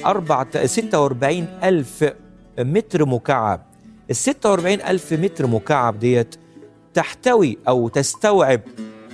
4 0.07 0.67
46 0.67 1.47
ألف 1.63 2.13
متر 2.59 3.05
مكعب. 3.07 3.61
ال 4.11 4.17
46 4.17 4.75
ألف 4.81 5.13
متر 5.13 5.47
مكعب 5.47 5.99
ديت 5.99 6.35
تحتوي 6.95 7.59
أو 7.69 7.89
تستوعب 7.89 8.61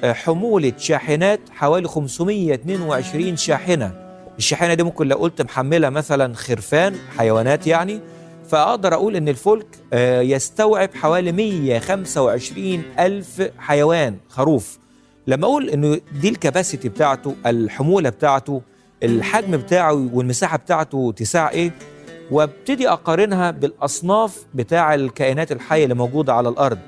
حمولة 0.04 0.72
شاحنات 0.78 1.40
حوالي 1.50 1.88
522 1.88 3.36
شاحنة. 3.36 4.07
الشاحنة 4.38 4.74
دي 4.74 4.82
ممكن 4.82 5.08
لو 5.08 5.16
قلت 5.16 5.42
محملة 5.42 5.90
مثلا 5.90 6.34
خرفان 6.34 6.94
حيوانات 7.18 7.66
يعني 7.66 8.00
فأقدر 8.48 8.94
أقول 8.94 9.16
إن 9.16 9.28
الفلك 9.28 9.66
آه، 9.92 10.20
يستوعب 10.20 10.90
حوالي 10.94 11.32
125 11.32 12.82
ألف 12.98 13.50
حيوان 13.58 14.16
خروف. 14.28 14.78
لما 15.26 15.44
أقول 15.46 15.70
إنه 15.70 16.00
دي 16.20 16.28
الكباسيتي 16.28 16.88
بتاعته 16.88 17.34
الحمولة 17.46 18.10
بتاعته 18.10 18.62
الحجم 19.02 19.56
بتاعه 19.56 20.08
والمساحة 20.12 20.56
بتاعته 20.58 21.12
تساع 21.16 21.50
إيه 21.50 21.72
وابتدي 22.30 22.88
أقارنها 22.88 23.50
بالأصناف 23.50 24.44
بتاع 24.54 24.94
الكائنات 24.94 25.52
الحية 25.52 25.84
اللي 25.84 25.94
موجودة 25.94 26.34
على 26.34 26.48
الأرض. 26.48 26.78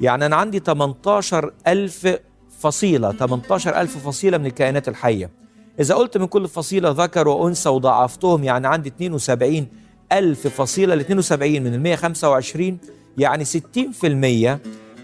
يعني 0.00 0.26
أنا 0.26 0.36
عندي 0.36 0.58
18 0.58 1.52
ألف 1.66 2.16
فصيلة 2.60 3.12
18 3.12 3.80
ألف 3.80 4.06
فصيلة 4.06 4.38
من 4.38 4.46
الكائنات 4.46 4.88
الحية. 4.88 5.30
إذا 5.80 5.94
قلت 5.94 6.18
من 6.18 6.26
كل 6.26 6.48
فصيلة 6.48 6.90
ذكر 6.90 7.28
وأنثى 7.28 7.68
وضاعفتهم 7.68 8.44
يعني 8.44 8.66
عندي 8.66 8.88
72 8.88 9.66
ألف 10.12 10.46
فصيلة 10.46 10.94
ل 10.94 11.00
72 11.00 11.52
من 11.62 11.74
ال 11.74 11.82
125 11.82 12.78
يعني 13.18 13.44
60% 13.44 13.48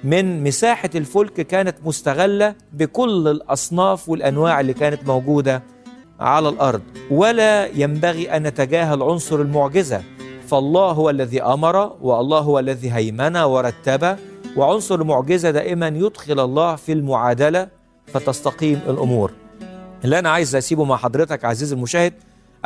من 0.05 0.45
مساحة 0.45 0.91
الفلك 0.95 1.33
كانت 1.33 1.77
مستغلة 1.85 2.55
بكل 2.73 3.29
الأصناف 3.29 4.09
والأنواع 4.09 4.61
اللي 4.61 4.73
كانت 4.73 5.09
موجودة 5.09 5.63
على 6.21 6.49
الأرض. 6.49 6.83
ولا 7.11 7.67
ينبغي 7.67 8.37
أن 8.37 8.43
نتجاهل 8.43 9.03
عنصر 9.03 9.41
المعجزة. 9.41 10.03
فالله 10.47 10.91
هو 10.93 11.11
الذي 11.11 11.43
أمر 11.43 11.97
والله 12.01 12.39
هو 12.39 12.59
الذي 12.59 12.93
هيمن 12.93 13.37
ورتب 13.37 14.17
وعنصر 14.57 14.95
المعجزة 14.95 15.51
دائما 15.51 15.89
يدخل 15.89 16.41
الله 16.41 16.77
في 16.77 16.93
المعادلة 16.93 17.69
فتستقيم 18.07 18.81
الأمور. 18.89 19.44
اللي 20.05 20.19
أنا 20.19 20.31
عايز 20.31 20.57
أسيبه 20.57 20.85
مع 20.85 20.97
حضرتك 20.97 21.45
عزيزي 21.45 21.75
المشاهد 21.75 22.13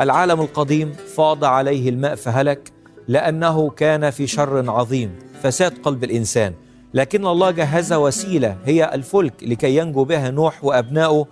العالم 0.01 0.41
القديم 0.41 0.93
فاض 0.93 1.45
عليه 1.45 1.89
الماء 1.89 2.15
فهلك 2.15 2.73
لأنه 3.09 3.71
كان 3.71 4.11
في 4.11 4.27
شر 4.27 4.71
عظيم 4.71 5.11
فساد 5.43 5.79
قلب 5.83 6.05
الإنسان. 6.05 6.55
لكن 6.95 7.27
الله 7.27 7.51
جهز 7.51 7.93
وسيلة 7.93 8.57
هي 8.65 8.95
الفلك 8.95 9.33
لكي 9.43 9.77
ينجو 9.77 10.05
بها 10.05 10.31
نوح 10.31 10.65
وأبنائه 10.65 11.27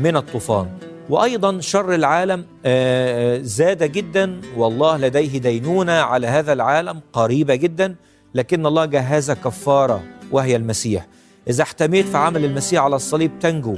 من 0.00 0.16
الطوفان. 0.16 0.66
وأيضا 1.10 1.60
شر 1.60 1.94
العالم 1.94 2.44
آه، 2.64 3.38
زاد 3.42 3.92
جدا 3.92 4.40
والله 4.56 4.96
لديه 4.96 5.38
دينونة 5.38 5.92
على 5.92 6.26
هذا 6.26 6.52
العالم 6.52 7.00
قريبة 7.12 7.54
جدا 7.54 7.94
لكن 8.34 8.66
الله 8.66 8.84
جهز 8.84 9.30
كفارة 9.30 10.02
وهي 10.30 10.56
المسيح. 10.56 11.06
إذا 11.48 11.62
احتميت 11.62 12.06
في 12.06 12.16
عمل 12.16 12.44
المسيح 12.44 12.82
على 12.82 12.96
الصليب 12.96 13.38
تنجو 13.40 13.76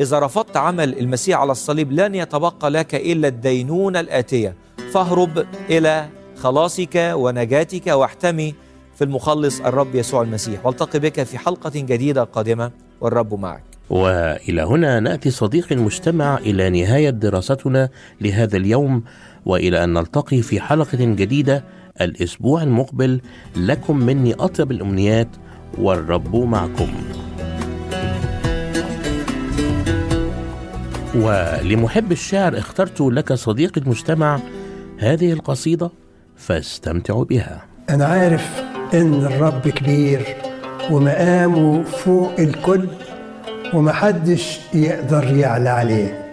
إذا 0.00 0.18
رفضت 0.18 0.56
عمل 0.56 0.98
المسيح 0.98 1.38
على 1.38 1.52
الصليب 1.52 1.92
لن 1.92 2.14
يتبقى 2.14 2.70
لك 2.70 2.94
إلا 2.94 3.28
الدينونة 3.28 4.00
الآتية. 4.00 4.54
فاهرب 4.92 5.44
إلى 5.70 6.08
خلاصك 6.36 7.12
ونجاتك 7.14 7.86
واحتمي 7.86 8.54
في 8.94 9.04
المخلص 9.04 9.60
الرب 9.60 9.94
يسوع 9.94 10.22
المسيح. 10.22 10.66
والتقي 10.66 10.98
بك 10.98 11.22
في 11.22 11.38
حلقة 11.38 11.72
جديدة 11.74 12.24
قادمة 12.24 12.70
والرب 13.00 13.40
معك. 13.40 13.62
وإلى 13.90 14.62
هنا 14.62 15.00
نأتي 15.00 15.30
صديقي 15.30 15.74
المجتمع 15.74 16.38
إلى 16.38 16.70
نهاية 16.70 17.10
دراستنا 17.10 17.88
لهذا 18.20 18.56
اليوم 18.56 19.02
وإلى 19.46 19.84
أن 19.84 19.92
نلتقي 19.92 20.42
في 20.42 20.60
حلقة 20.60 20.98
جديدة 20.98 21.64
الأسبوع 22.00 22.62
المقبل. 22.62 23.20
لكم 23.56 23.96
مني 23.96 24.34
أطيب 24.34 24.70
الأمنيات 24.70 25.28
والرب 25.78 26.36
معكم. 26.36 26.88
ولمحب 31.14 32.12
الشعر 32.12 32.58
اخترت 32.58 33.00
لك 33.00 33.32
صديقي 33.32 33.80
المجتمع 33.80 34.40
هذه 34.98 35.32
القصيدة 35.32 35.90
فاستمتعوا 36.36 37.24
بها. 37.24 37.64
أنا 37.90 38.04
عارف 38.06 38.62
إن 38.94 39.14
الرب 39.14 39.68
كبير 39.68 40.36
ومقامه 40.90 41.82
فوق 41.82 42.32
الكل 42.38 42.88
ومحدش 43.74 44.60
يقدر 44.74 45.36
يعلى 45.36 45.68
عليه. 45.68 46.24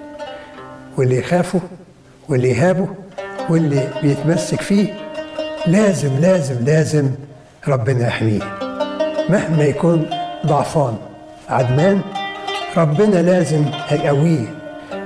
واللي 0.98 1.18
يخافه 1.18 1.62
واللي 2.30 2.50
يهابه 2.50 2.88
واللي 3.50 3.88
بيتمسك 4.02 4.62
فيه 4.62 4.94
لازم 5.68 6.20
لازم 6.20 6.66
لازم 6.66 7.12
ربنا 7.68 8.08
يحميه. 8.08 8.58
مهما 9.30 9.64
يكون 9.64 10.10
ضعفان 10.46 10.98
عدمان 11.50 12.02
ربنا 12.78 13.22
لازم 13.22 13.66
هيقويه. 13.88 14.61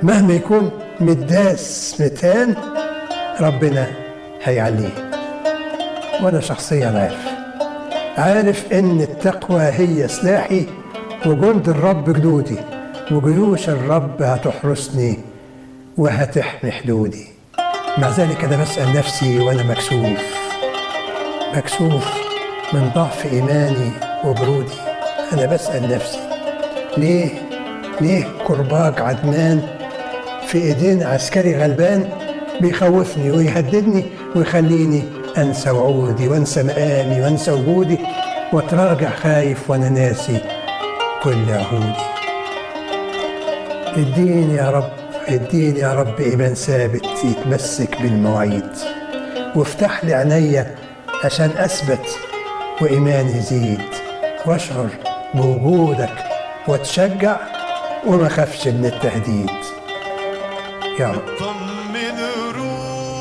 مهما 0.05 0.33
يكون 0.33 0.71
متداس 0.99 1.95
متهان 1.99 2.55
ربنا 3.41 3.87
هيعليه. 4.43 5.11
وأنا 6.23 6.39
شخصيا 6.39 6.87
عارف. 6.87 7.25
عارف 8.17 8.73
إن 8.73 9.01
التقوى 9.01 9.61
هي 9.61 10.07
سلاحي 10.07 10.65
وجند 11.25 11.69
الرب 11.69 12.13
جنودي 12.13 12.57
وجيوش 13.11 13.69
الرب 13.69 14.21
هتحرسني 14.21 15.19
وهتحمي 15.97 16.71
حدودي. 16.71 17.27
مع 17.97 18.09
ذلك 18.09 18.43
أنا 18.43 18.61
بسأل 18.61 18.93
نفسي 18.93 19.39
وأنا 19.39 19.63
مكسوف. 19.63 20.35
مكسوف 21.55 22.05
من 22.73 22.91
ضعف 22.95 23.33
إيماني 23.33 23.91
وبرودي 24.25 24.77
أنا 25.33 25.45
بسأل 25.45 25.95
نفسي 25.95 26.19
ليه؟ 26.97 27.29
ليه 28.01 28.25
كرباج 28.47 29.01
عدنان 29.01 29.74
في 30.55 30.61
إيدين 30.61 31.03
عسكري 31.03 31.55
غلبان 31.55 32.09
بيخوفني 32.61 33.31
ويهددني 33.31 34.05
ويخليني 34.35 35.03
أنسى 35.37 35.69
وعودي 35.71 36.27
وأنسى 36.27 36.63
مقامي 36.63 37.21
وأنسى 37.21 37.51
وجودي 37.51 37.97
وأتراجع 38.53 39.09
خايف 39.09 39.69
وأنا 39.69 39.89
ناسي 39.89 40.39
كل 41.23 41.51
عهودي. 41.51 42.01
اديني 43.97 44.55
يا 44.55 44.69
رب 44.69 44.89
اديني 45.27 45.79
يا 45.79 45.93
رب 45.93 46.19
إيمان 46.19 46.53
ثابت 46.53 47.05
يتمسك 47.23 48.01
بالمواعيد. 48.01 48.69
وافتح 49.55 50.05
لي 50.05 50.13
عينيا 50.13 50.75
عشان 51.23 51.49
أثبت 51.57 52.07
وايماني 52.81 53.37
يزيد. 53.37 53.81
واشعر 54.45 54.87
بوجودك 55.33 56.15
واتشجع 56.67 57.37
وما 58.07 58.27
أخافش 58.27 58.67
من 58.67 58.85
التهديد. 58.85 59.49
يا 60.99 61.11
رب. 61.11 61.21
طمن 61.39 62.19
روح 62.55 63.15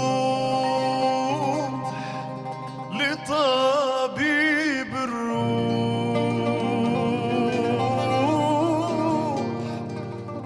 لطبيب 2.92 4.94
الروح. 4.94 6.24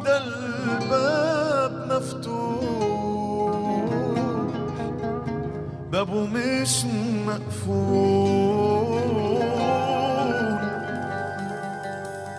ده 0.05 0.17
الباب 0.19 1.93
مفتوح 1.93 2.69
بابه 5.93 6.25
مش 6.27 6.85
مقفول. 7.27 8.99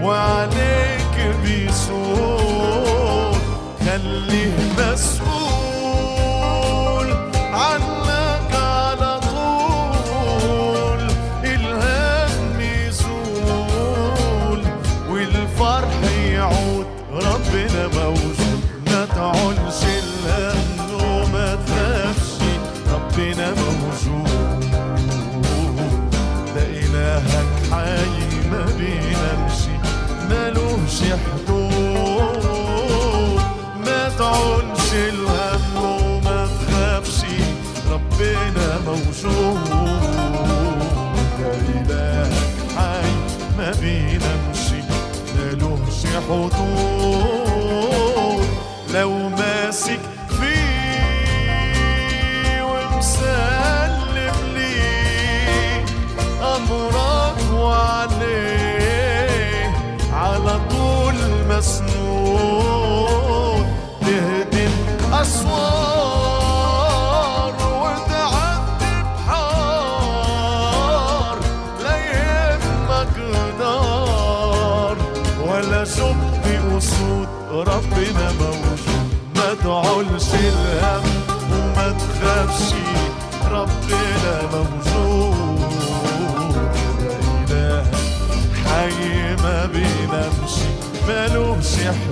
وعليك 0.02 1.16
بيسود 1.44 3.36
خليه 3.86 4.56
مسؤول. 4.78 5.37
تعولش 19.38 19.82
الهم 19.84 20.94
وما 20.94 21.54
تخافش 21.66 22.38
ربنا 22.92 23.54
موجود. 23.54 24.60
ده 26.54 26.62
إلهك 26.62 27.46
حي 27.70 28.48
ما 28.50 28.64
بينامش 28.78 29.60
ملوش 30.30 30.98
حدود. 31.22 32.42
ما 33.86 34.08
تعولش 34.18 34.92
الهم 34.92 35.76
وما 35.84 36.48
تخافش. 36.60 37.20
ربنا 37.90 38.78
موجود. 38.86 39.68
ده 41.38 41.52
إلهك 41.80 42.32
حي 42.76 43.12
ما 43.58 43.70
بينامش 43.80 44.64
ملوش 45.38 46.00
حدود. 46.28 46.97
تخافش 82.58 82.74
ربنا 83.50 84.42
موجود 84.52 85.58
ده 87.48 87.82
إله 87.82 87.84
حي 88.64 89.36
ما 89.42 89.66
بينامش 89.66 90.54
ملوش 91.08 91.74
حدود 91.76 92.07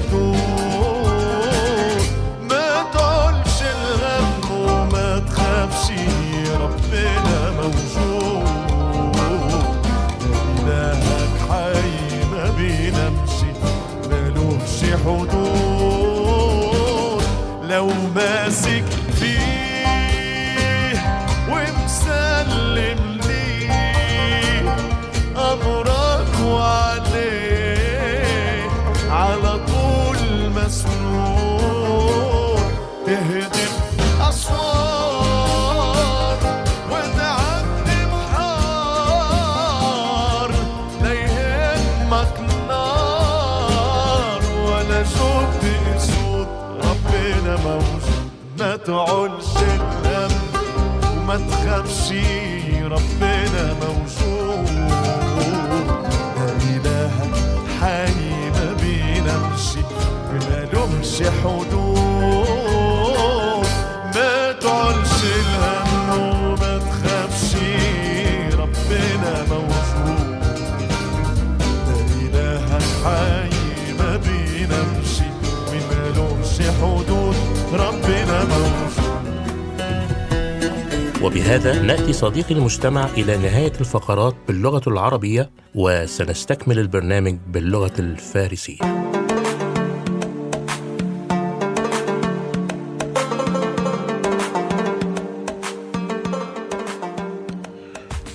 ما 48.58 48.76
تعولش 48.76 49.56
الهم 49.56 50.30
وما 51.16 51.36
تخافش 51.36 52.12
وبهذا 81.26 81.82
نأتي 81.82 82.12
صديقي 82.12 82.54
المجتمع 82.54 83.08
إلى 83.16 83.36
نهاية 83.36 83.72
الفقرات 83.80 84.34
باللغة 84.48 84.82
العربية 84.86 85.50
وسنستكمل 85.74 86.78
البرنامج 86.78 87.36
باللغة 87.48 87.92
الفارسية. 87.98 88.78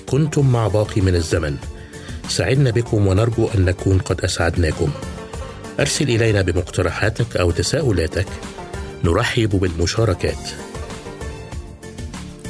كنتم 0.06 0.52
مع 0.52 0.68
باقي 0.68 1.00
من 1.00 1.14
الزمن. 1.14 1.56
سعدنا 2.28 2.70
بكم 2.70 3.06
ونرجو 3.06 3.48
أن 3.54 3.64
نكون 3.64 3.98
قد 3.98 4.20
أسعدناكم. 4.20 4.90
أرسل 5.80 6.10
إلينا 6.10 6.42
بمقترحاتك 6.42 7.36
أو 7.36 7.50
تساؤلاتك. 7.50 8.26
نرحب 9.04 9.50
بالمشاركات. 9.50 10.61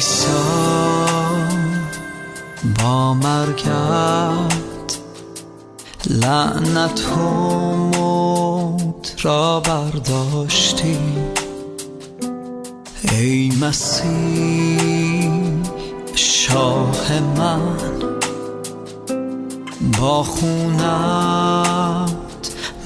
عیسی 0.00 0.26
با 2.78 3.14
مرگت 3.14 4.98
لعنت 6.06 7.08
و 7.08 7.20
موت 7.76 9.16
را 9.22 9.60
برداشتی. 9.60 10.98
ای 13.12 13.52
مسیح 13.60 15.30
شاه 16.14 17.20
من 17.38 17.76
با 20.00 20.22
خونت 20.22 22.10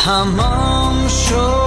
hamam 0.04 1.08
shor 1.08 1.61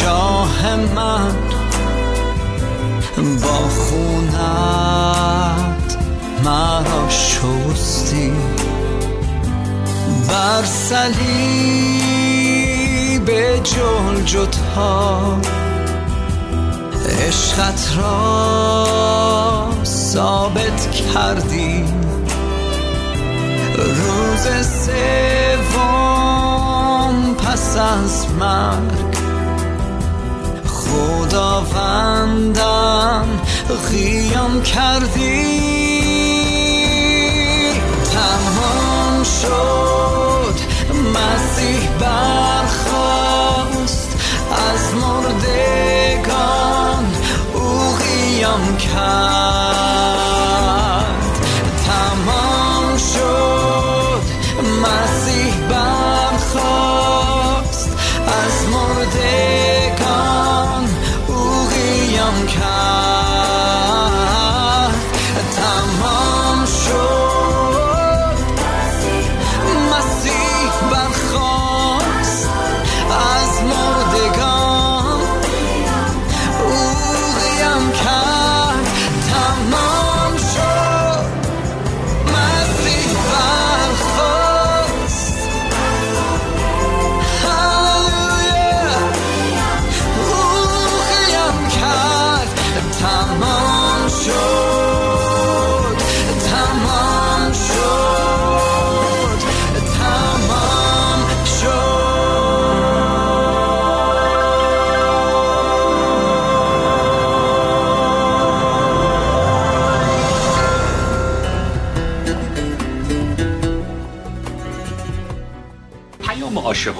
شاه 0.00 0.76
من 0.76 1.34
با 3.42 3.58
خونت 3.68 4.78
مرا 6.44 7.08
شستی. 7.08 8.32
بر 10.28 10.64
صلیب 10.64 11.20
جلجتا 13.62 15.38
عشقت 17.28 17.92
را 17.98 19.66
ثابت 19.84 20.90
کردی. 20.90 21.84
روز 23.76 24.46
سوم 24.66 26.00
پس 27.34 27.76
از 27.76 28.26
مرگ 28.40 29.09
خداوندم 30.90 32.80
قیام 33.90 34.62
کردی. 34.62 35.70
تمام 38.12 39.24
شد 39.24 40.56
مسیح 41.14 41.88
برخواست 42.00 43.30
از 44.70 44.94
مردگان 44.94 46.24
او 47.54 47.94
قیام 47.96 48.76
کرد. 48.76 49.30
تمام 51.86 52.96
شد 52.96 54.22
مسیح 54.82 55.54
برخواست 55.70 56.89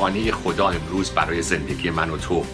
عاشقانه 0.01 0.33
خدا 0.33 0.69
امروز 0.69 1.11
برای 1.11 1.43
زندگی 1.43 1.91
من 1.91 2.11
و 2.11 2.17
تو. 2.17 2.47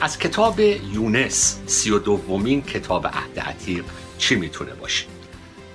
از 0.00 0.18
کتاب 0.18 0.60
یونس 0.60 1.60
سی 1.66 1.90
و 1.90 1.98
دومین 1.98 2.62
کتاب 2.62 3.06
عهد 3.06 3.40
عتیق 3.40 3.84
چی 4.18 4.36
می‌تونه 4.36 4.74
باشه؟ 4.74 5.06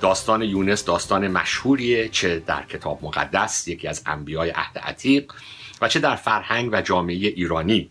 داستان 0.01 0.41
یونس 0.41 0.85
داستان 0.85 1.27
مشهوریه 1.27 2.09
چه 2.09 2.39
در 2.39 2.65
کتاب 2.65 2.99
مقدس 3.03 3.67
یکی 3.67 3.87
از 3.87 4.01
انبیای 4.05 4.49
عهد 4.49 4.77
عتیق 4.77 5.33
و 5.81 5.87
چه 5.87 5.99
در 5.99 6.15
فرهنگ 6.15 6.69
و 6.73 6.81
جامعه 6.81 7.15
ایرانی. 7.15 7.89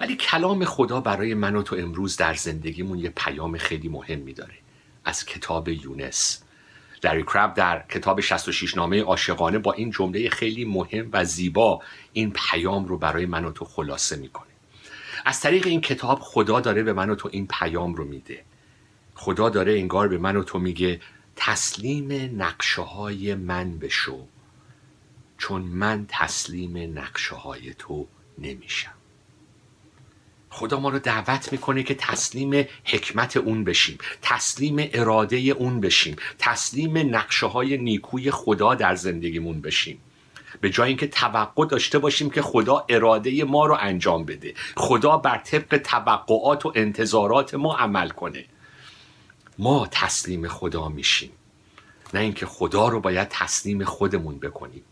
ولی 0.00 0.16
کلام 0.16 0.64
خدا 0.64 1.00
برای 1.00 1.34
من 1.34 1.56
و 1.56 1.62
تو 1.62 1.76
امروز 1.78 2.16
در 2.16 2.34
زندگیمون 2.34 2.98
یه 2.98 3.12
پیام 3.16 3.56
خیلی 3.56 3.88
مهمی 3.88 4.32
داره 4.32 4.54
از 5.04 5.24
کتاب 5.24 5.68
یونس. 5.68 6.42
لری 7.04 7.22
کرب 7.22 7.54
در 7.54 7.84
کتاب 7.88 8.20
66 8.20 8.76
نامه 8.76 9.02
عاشقانه 9.02 9.58
با 9.58 9.72
این 9.72 9.90
جمله 9.90 10.30
خیلی 10.30 10.64
مهم 10.64 11.08
و 11.12 11.24
زیبا 11.24 11.82
این 12.12 12.32
پیام 12.32 12.84
رو 12.84 12.98
برای 12.98 13.26
من 13.26 13.44
و 13.44 13.52
تو 13.52 13.64
خلاصه 13.64 14.16
می‌کنه. 14.16 14.48
از 15.24 15.40
طریق 15.40 15.66
این 15.66 15.80
کتاب 15.80 16.18
خدا 16.20 16.60
داره 16.60 16.82
به 16.82 16.92
من 16.92 17.10
و 17.10 17.14
تو 17.14 17.28
این 17.32 17.46
پیام 17.46 17.94
رو 17.94 18.04
میده. 18.04 18.44
خدا 19.14 19.48
داره 19.48 19.72
انگار 19.72 20.08
به 20.08 20.18
من 20.18 20.36
و 20.36 20.42
تو 20.42 20.58
میگه 20.58 21.00
تسلیم 21.36 22.42
نقشه 22.42 22.82
های 22.82 23.34
من 23.34 23.78
بشو 23.78 24.26
چون 25.38 25.62
من 25.62 26.06
تسلیم 26.08 26.98
نقشه 26.98 27.34
های 27.34 27.74
تو 27.74 28.06
نمیشم. 28.38 28.97
خدا 30.50 30.80
ما 30.80 30.88
رو 30.88 30.98
دعوت 30.98 31.52
می‌کنه 31.52 31.82
که 31.82 31.94
تسلیم 31.94 32.66
حکمت 32.84 33.36
اون 33.36 33.64
بشیم 33.64 33.98
تسلیم 34.22 34.90
اراده 34.92 35.36
اون 35.36 35.80
بشیم 35.80 36.16
تسلیم 36.38 37.16
نقشه 37.16 37.46
های 37.46 37.76
نیکوی 37.78 38.30
خدا 38.30 38.74
در 38.74 38.94
زندگیمون 38.94 39.60
بشیم. 39.60 40.00
به 40.60 40.70
جای 40.70 40.88
اینکه 40.88 41.06
توقع 41.06 41.66
داشته 41.66 41.98
باشیم 41.98 42.30
که 42.30 42.42
خدا 42.42 42.86
اراده 42.88 43.44
ما 43.44 43.66
رو 43.66 43.76
انجام 43.80 44.24
بده. 44.24 44.54
خدا 44.76 45.16
بر 45.16 45.38
طبق 45.38 45.76
توقعات 45.76 46.66
و 46.66 46.72
انتظارات 46.74 47.54
ما 47.54 47.76
عمل 47.76 48.08
کنه. 48.08 48.44
ما 49.58 49.88
تسلیم 49.90 50.48
خدا 50.48 50.88
میشیم. 50.88 51.30
نه 52.14 52.20
اینکه 52.20 52.46
خدا 52.46 52.88
رو 52.88 53.00
باید 53.00 53.28
تسلیم 53.28 53.84
خودمون 53.84 54.38
بکنیم. 54.38 54.82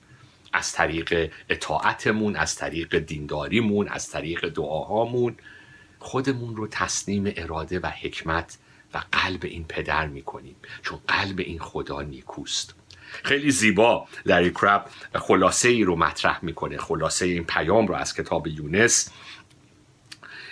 از 0.53 0.73
طریق 0.73 1.33
اطاعتمون 1.49 2.37
از 2.37 2.57
طریق 2.57 2.99
دینداریمون 2.99 3.89
از 3.89 4.11
طریق 4.11 4.49
دعاهامون. 4.49 5.37
خودمون 5.99 6.57
رو 6.57 6.67
تسلیم 6.67 7.33
اراده 7.37 7.81
و 7.81 7.87
حکمت 7.87 8.59
و 8.95 9.03
قلب 9.13 9.41
این 9.45 9.65
پدر 9.65 10.07
می‌کنیم 10.07 10.57
چون 10.83 10.99
قلب 11.09 11.41
این 11.41 11.59
خدا 11.59 12.03
نیکوست. 12.03 12.75
خیلی 13.23 13.51
زیبا 13.51 14.09
لری 14.27 14.51
کرب 14.51 14.91
خلاصه 15.15 15.69
ای 15.69 15.85
رو 15.85 15.97
مطرح 15.97 16.45
می‌کنه 16.45 16.79
خلاصه 16.79 17.27
این 17.27 17.45
پیام 17.45 17.87
رو 17.87 17.95
از 17.95 18.15
کتاب 18.15 18.47
یونس. 18.47 19.11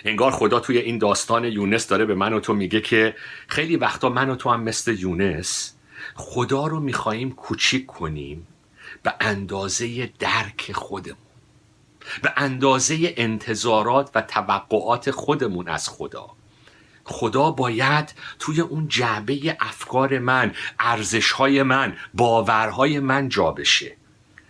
انگار 0.05 0.31
خدا 0.31 0.59
توی 0.59 0.77
این 0.77 0.97
داستان 0.97 1.45
یونس 1.45 1.87
داره 1.87 2.05
به 2.05 2.15
من 2.15 2.33
و 2.33 2.39
تو 2.39 2.53
میگه 2.53 2.81
که 2.81 3.15
خیلی 3.47 3.75
وقتا 3.75 4.09
من 4.09 4.29
و 4.29 4.35
تو 4.35 4.49
هم 4.49 4.63
مثل 4.63 4.95
یونس 4.99 5.75
خدا 6.15 6.67
رو 6.67 6.79
میخواییم 6.79 7.31
کوچیک 7.31 7.85
کنیم. 7.85 8.47
به 9.05 9.13
اندازه 9.19 10.05
درک 10.19 10.71
خودمون 10.71 11.17
به 12.23 12.33
اندازه 12.37 13.13
انتظارات 13.17 14.11
و 14.15 14.21
توقعات 14.21 15.11
خودمون 15.11 15.69
از 15.69 15.89
خدا. 15.89 16.29
خدا 17.03 17.51
باید 17.51 18.13
توی 18.39 18.61
اون 18.61 18.87
جعبه 18.87 19.57
افکار 19.59 20.19
من 20.19 20.53
ارزشهای 20.79 21.63
من 21.63 21.97
باورهای 22.13 22.99
من 22.99 23.29
جا 23.29 23.51
بشه 23.51 23.97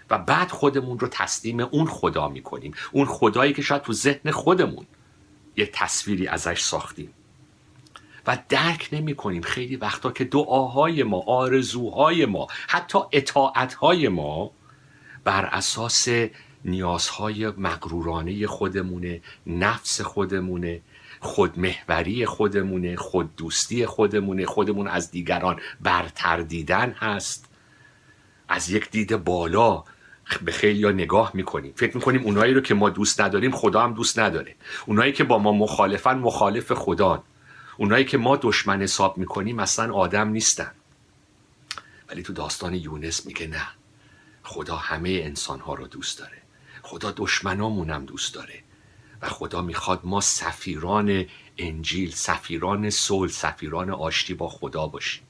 و 0.10 0.18
بعد 0.18 0.52
خودمون 0.52 1.00
رو 1.00 1.08
تسلیم 1.08 1.60
اون 1.60 1.88
خدا 1.88 2.30
می‌کنیم. 2.30 2.74
اون 2.92 3.06
خدایی 3.06 3.54
که 3.54 3.62
شاید 3.62 3.82
تو 3.82 3.94
ذهن 3.94 4.32
خودمون 4.32 4.86
یه 5.58 5.70
تصویری 5.74 6.28
ازش 6.28 6.62
ساختیم. 6.62 7.14
و 8.28 8.38
درک 8.50 8.90
نمی 8.92 9.16
کنیم 9.16 9.42
خیلی 9.42 9.76
وقتا 9.76 10.12
که 10.12 10.24
دعاهای 10.24 11.04
ما 11.04 11.20
آرزوهای 11.20 12.26
ما 12.26 12.48
حتی 12.68 13.00
اطاعتهای 13.12 14.08
ما 14.08 14.52
بر 15.24 15.46
اساس 15.46 16.08
نیازهای 16.66 17.48
مغرورانه 17.48 18.48
خودمونه 18.48 19.22
نفس 19.48 20.02
خودمونه 20.02 20.82
خودمحوری 21.20 22.26
خودمونه 22.26 22.96
خوددوستی 22.96 23.86
خودمونه 23.86 24.46
خودمون 24.46 24.88
از 24.88 25.12
دیگران 25.12 25.60
برتر 25.82 26.38
دیدن 26.38 26.92
هست. 26.92 27.50
از 28.50 28.70
یک 28.70 28.92
دید 28.92 29.24
بالا 29.24 29.84
به 30.42 30.52
خیلی 30.52 30.84
ها 30.84 30.92
نگاه 30.92 31.32
می‌کنیم. 31.34 31.74
فکر 31.76 31.98
می‌کنیم 31.98 32.24
اونایی 32.24 32.54
رو 32.54 32.62
که 32.62 32.74
ما 32.74 32.90
دوست 32.90 33.22
نداریم 33.22 33.52
خدا 33.52 33.82
هم 33.82 33.94
دوست 33.94 34.20
نداره. 34.20 34.56
اونایی 34.86 35.14
که 35.14 35.24
با 35.24 35.40
ما 35.40 35.52
مخالفن 35.52 36.18
مخالف 36.18 36.72
خدان 36.72 37.24
اونایی 37.78 38.06
که 38.06 38.18
ما 38.18 38.38
دشمن 38.42 38.82
حساب 38.82 39.18
می‌کنیم 39.18 39.60
اصلا 39.60 39.94
آدم 39.94 40.30
نیستن. 40.30 40.72
ولی 42.10 42.24
تو 42.24 42.34
داستان 42.34 42.74
یونس 42.74 43.26
میگه 43.26 43.48
نه. 43.48 43.68
خدا 44.44 44.76
همه 44.76 45.10
انسان 45.10 45.60
ها 45.60 45.74
رو 45.74 45.88
دوست 45.88 46.20
داره. 46.20 46.42
خدا 46.82 47.14
دشمنامون 47.18 47.90
هم 47.90 48.06
دوست 48.06 48.34
داره. 48.34 48.64
و 49.22 49.30
خدا 49.30 49.62
می‌خواد 49.62 50.02
ما 50.04 50.22
سفیران 50.22 51.26
انجیل 51.58 52.12
سفیران 52.12 52.90
صلح 52.90 53.32
سفیران 53.32 53.90
آشتی 53.90 54.34
با 54.34 54.50
خدا 54.50 54.88
باشیم. 54.88 55.24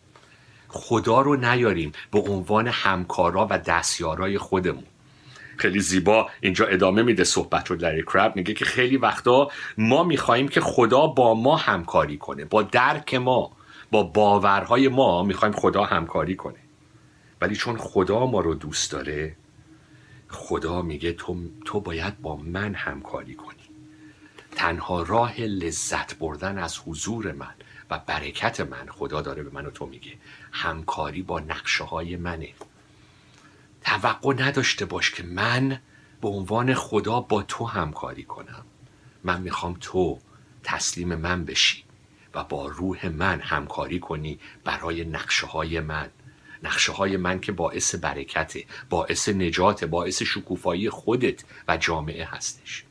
خدا 0.68 1.22
رو 1.22 1.36
نیاریم 1.36 1.91
به 2.12 2.20
عنوان 2.20 2.68
همکارا 2.68 3.48
و 3.50 3.58
دستیارای 3.58 4.38
خودمون. 4.38 4.86
خیلی 5.58 5.80
زیبا 5.80 6.30
اینجا 6.41 6.66
ادامه 6.66 7.03
میده 7.03 7.24
صحبت 7.24 7.68
رو 7.68 7.76
لری 7.76 8.02
کرب 8.01 8.36
میگه 8.36 8.53
که 8.53 8.66
خیلی 8.66 8.97
وقتا 8.97 9.51
ما 9.78 10.03
میخواییم 10.03 10.47
که 10.47 10.62
خدا 10.62 11.08
با 11.08 11.34
ما 11.34 11.56
همکاری 11.56 12.18
کنه. 12.18 12.45
با 12.45 12.64
درک 12.64 13.14
ما 13.14 13.51
با 13.91 14.03
باورهای 14.03 14.88
ما 14.88 15.24
می‌خوایم 15.24 15.53
خدا 15.53 15.84
همکاری 15.84 16.36
کنه. 16.36 16.60
ولی 17.41 17.56
چون 17.56 17.78
خدا 17.78 18.26
ما 18.26 18.39
رو 18.39 18.53
دوست 18.53 18.91
داره 18.91 19.36
خدا 20.30 20.82
میگه 20.82 21.14
تو, 21.14 21.38
تو 21.66 21.80
باید 21.80 22.22
با 22.22 22.36
من 22.36 22.74
همکاری 22.74 23.36
کنی. 23.36 23.56
تنها 24.51 25.03
راه 25.03 25.41
لذت 25.41 26.18
بردن 26.20 26.58
از 26.58 26.80
حضور 26.86 27.32
من 27.32 27.53
و 27.89 27.99
برکت 28.08 28.62
من 28.62 28.88
خدا 28.89 29.22
داره 29.22 29.43
به 29.43 29.49
من 29.49 29.66
و 29.66 29.70
تو 29.70 29.86
میگه. 29.86 30.12
همکاری 30.51 31.22
با 31.22 31.39
نقشه 31.39 31.84
های 31.84 32.16
منه. 32.16 32.49
توقع 33.86 34.34
نداشته 34.34 34.86
باش 34.86 35.12
که 35.12 35.24
من 35.24 35.80
به 36.22 36.28
عنوان 36.28 36.74
خدا 36.74 37.20
با 37.20 37.44
تو 37.44 37.66
همکاری 37.66 38.24
کنم. 38.24 38.66
من 39.24 39.42
می‌خوام 39.42 39.78
تو 39.82 40.20
تسلیم 40.64 41.16
من 41.16 41.46
بشی 41.46 41.84
و 42.34 42.44
با 42.44 42.68
روح 42.68 43.08
من 43.08 43.40
همکاری 43.40 44.00
کنی 44.00 44.40
برای 44.64 45.04
نقشه 45.04 45.48
های 45.48 45.80
من. 45.80 46.10
نقشه 46.64 46.92
های 46.92 47.18
من 47.18 47.40
که 47.40 47.52
باعث 47.52 47.96
برکته 47.96 48.66
باعث 48.90 49.30
نجات 49.30 49.84
باعث 49.86 50.22
شکوفایی 50.22 50.90
خودت 50.90 51.44
و 51.68 51.78
جامعه 51.78 52.26
هستش. 52.26 52.84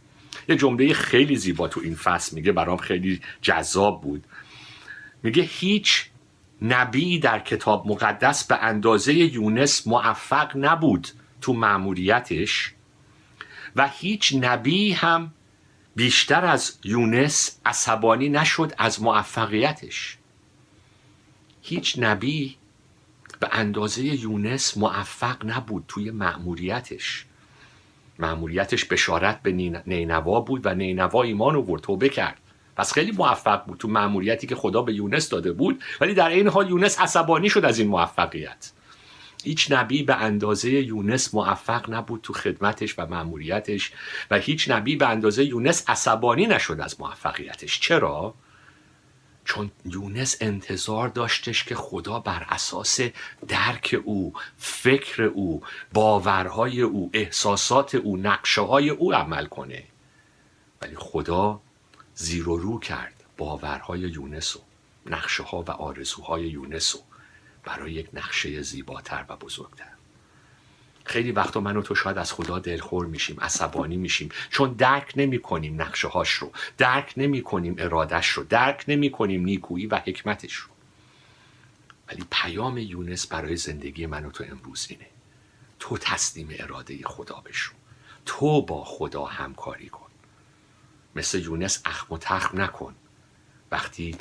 یه 0.49 0.57
جمله 0.57 0.95
خیلی 0.95 1.37
زیبا 1.37 1.69
تو 1.69 1.81
این 1.81 1.95
فصل 1.95 2.37
میگه 2.37 2.53
برام 2.53 2.77
خیلی 2.77 3.21
جذاب 3.43 4.03
بود. 4.03 4.25
میگه 5.23 5.43
هیچ 5.43 6.11
نبی 6.63 7.19
در 7.19 7.39
کتاب 7.39 7.87
مقدس 7.87 8.45
به 8.45 8.57
اندازه 8.63 9.15
یونس 9.15 9.87
موفق 9.87 10.57
نبود 10.57 11.09
تو 11.41 11.53
مأموریتش 11.53 12.75
و 13.77 13.89
هیچ 13.89 14.37
نبی 14.41 14.93
هم 14.93 15.33
بیشتر 15.97 16.45
از 16.45 16.79
یونس 16.85 17.59
عصبانی 17.67 18.29
نشد 18.29 18.73
از 18.79 19.03
موفقیتش. 19.03 20.19
هیچ 21.63 21.97
نبی 21.99 22.57
به 23.41 23.49
اندازه 23.53 24.05
یونس 24.05 24.77
موفق 24.77 25.47
نبود 25.47 25.85
توی 25.89 26.11
مأموریتش 26.11 27.27
مأموریتش 28.19 28.85
بشارت 28.85 29.43
به 29.43 29.53
نینوا 29.87 30.41
بود 30.41 30.67
و 30.67 30.75
نینوا 30.75 31.23
ایمان 31.23 31.57
آورد 31.57 31.83
توبه 31.83 32.09
کرد. 32.09 32.41
پس 32.77 32.93
خیلی 32.93 33.13
موفق 33.13 33.65
بود 33.65 33.79
تو 33.79 33.89
مأموریتی 33.89 34.47
که 34.47 34.55
خدا 34.55 34.83
به 34.83 34.95
یونس 34.95 35.29
داده 35.29 35.53
بود 35.53 35.83
ولی 36.01 36.15
در 36.15 36.29
عین 36.29 36.49
حال 36.49 36.71
یونس 36.71 37.01
عصبانی 37.01 37.51
شد 37.51 37.65
از 37.65 37.79
این 37.79 37.89
موفقیت. 37.89 38.73
هیچ 39.45 39.73
نبی 39.73 40.03
به 40.03 40.15
اندازه 40.15 40.71
یونس 40.71 41.35
موفق 41.35 41.91
نبود 41.91 42.21
تو 42.23 42.33
خدمتش 42.33 42.99
و 42.99 43.07
مأموریتش 43.07 43.93
و 44.31 44.39
هیچ 44.39 44.71
نبی 44.71 44.97
به 44.97 45.09
اندازه 45.09 45.45
یونس 45.45 45.85
عصبانی 45.91 46.47
نشد 46.47 46.81
از 46.81 47.01
موفقیتش. 47.01 47.81
چرا؟ 47.81 48.35
چون 49.45 49.71
یونس 49.85 50.37
انتظار 50.41 51.09
داشتش 51.09 51.65
که 51.65 51.75
خدا 51.75 52.21
بر 52.21 52.47
اساس 52.49 53.01
درک 53.49 54.01
او 54.05 54.33
فکر 54.57 55.23
او 55.23 55.63
باورهای 55.93 56.81
او 56.81 57.11
احساسات 57.13 57.95
او 57.95 58.17
نقشه 58.17 58.61
های 58.61 58.91
او 58.91 59.15
عمل 59.15 59.47
کنه. 59.47 59.85
ولی 60.83 60.97
خدا 60.97 61.61
زیر 62.15 62.49
و 62.49 62.57
رو 62.57 62.79
کرد 62.79 63.25
باورهای 63.37 64.01
یونس 64.01 64.57
و 64.57 64.61
نقشه 65.07 65.43
ها 65.43 65.63
و 65.63 65.71
آرزوهای 65.71 66.43
یونس 66.43 66.97
برای 67.65 67.93
یک 67.93 68.09
نقشه 68.13 68.63
زیباتر 68.63 69.25
و 69.29 69.37
بزرگتر. 69.37 69.95
خیلی 71.05 71.33
وقتا 71.33 71.61
من 71.61 71.77
و 71.77 71.83
تو 71.83 71.95
شاید 71.95 72.19
از 72.19 72.33
خدا 72.33 72.59
دلخور 72.59 73.07
میشیم 73.07 73.41
عصبانی 73.41 73.97
میشیم 73.97 74.29
چون 74.51 74.73
درک 74.73 75.13
نمی 75.17 75.39
کنیم 75.39 75.83
نقشه 75.83 76.09
هاش 76.09 76.31
رو 76.31 76.53
درک 76.79 77.15
نمی 77.17 77.43
کنیم 77.43 77.75
ارادش 77.79 78.29
رو 78.29 78.45
درک 78.45 78.85
نمی 78.89 79.11
کنیم 79.11 79.45
نیکویی 79.45 79.87
و 79.87 79.97
حکمتش 79.97 80.55
رو. 80.55 80.71
ولی 82.09 82.25
پیام 82.31 82.79
یونس 82.79 83.27
برای 83.27 83.57
زندگی 83.57 84.07
من 84.07 84.25
و 84.25 84.31
تو 84.31 84.45
امروز 84.45 84.87
اینه. 84.91 85.07
تو 85.79 85.99
تسلیم 85.99 86.49
اراده 86.59 86.99
خدا 87.05 87.43
بشو. 87.47 87.73
تو 88.27 88.63
با 88.63 88.85
خدا 88.85 89.25
همکاری 89.25 89.89
کن. 89.89 90.04
مثل 91.17 91.39
یونس 91.39 91.83
اخم 91.85 92.15
و 92.15 92.19
تخم 92.19 92.61
نکن. 92.61 92.95
وقتی 93.71 94.17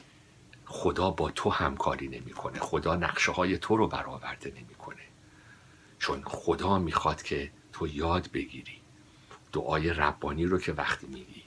خدا 0.65 1.09
با 1.11 1.31
تو 1.31 1.49
همکاری 1.49 2.07
نمی‌کنه 2.07 2.59
خدا 2.59 2.95
نقشه 2.95 3.31
های 3.31 3.57
تو 3.57 3.77
رو 3.77 3.87
برآورده 3.87 4.53
نمی‌کنه. 4.55 5.01
چون 5.99 6.23
خدا 6.25 6.79
می‌خواد 6.79 7.23
که 7.23 7.51
تو 7.73 7.87
یاد 7.87 8.31
بگیری. 8.31 8.81
دعای 9.53 9.89
ربانی 9.89 10.45
رو 10.45 10.59
که 10.59 10.73
وقتی 10.73 11.07
میگی 11.07 11.43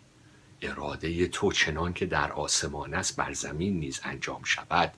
اراده 0.63 1.29
تو 1.29 1.53
چنان 1.53 1.93
که 1.93 2.07
در 2.07 2.33
آسمان 2.33 2.95
است 2.95 3.17
بر 3.17 3.33
زمین 3.33 3.81
نیز 3.81 4.01
انجام 4.05 4.45
شود. 4.45 4.93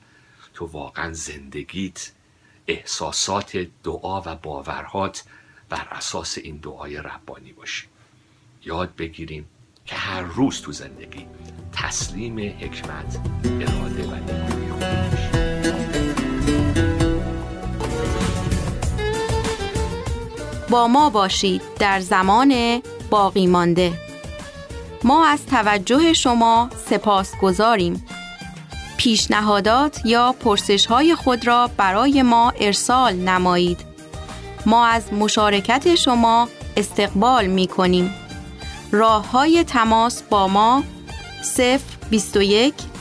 تو 0.54 0.66
واقعا 0.66 1.12
زندگیت 1.12 2.12
احساسات 2.66 3.56
دعا 3.56 4.20
و 4.20 4.36
باورهات 4.36 5.24
بر 5.68 5.88
اساس 5.90 6.38
این 6.38 6.56
دعای 6.56 6.96
ربانی 6.96 7.52
باشه 7.52 7.86
یاد 8.64 8.96
بگیریم 8.96 9.48
که 9.88 9.96
هر 9.96 10.20
روز 10.22 10.62
تو 10.62 10.72
زندگی 10.72 11.26
تسلیم 11.72 12.38
حکمت 12.38 13.18
اراده 13.44 14.04
و 14.04 14.14
نیکویی 14.14 14.70
خود 14.70 14.84
با 20.70 20.88
ما 20.88 21.10
باشید 21.10 21.62
در 21.78 22.00
زمان 22.00 22.82
باقی 23.10 23.46
مانده. 23.46 23.92
ما 25.04 25.26
از 25.26 25.46
توجه 25.46 26.12
شما 26.12 26.70
سپاسگزاریم. 26.90 28.04
پیشنهادات 28.96 30.00
یا 30.04 30.34
پرسش 30.40 30.86
های 30.86 31.14
خود 31.14 31.46
را 31.46 31.70
برای 31.76 32.22
ما 32.22 32.50
ارسال 32.50 33.14
نمایید. 33.14 33.80
ما 34.66 34.86
از 34.86 35.12
مشارکت 35.12 35.94
شما 35.94 36.48
استقبال 36.76 37.46
می 37.46 37.66
کنیم 37.66 38.14
راه 38.92 39.30
های 39.30 39.64
تماس 39.64 40.22
با 40.22 40.48
ما 40.48 40.84
0 41.42 41.80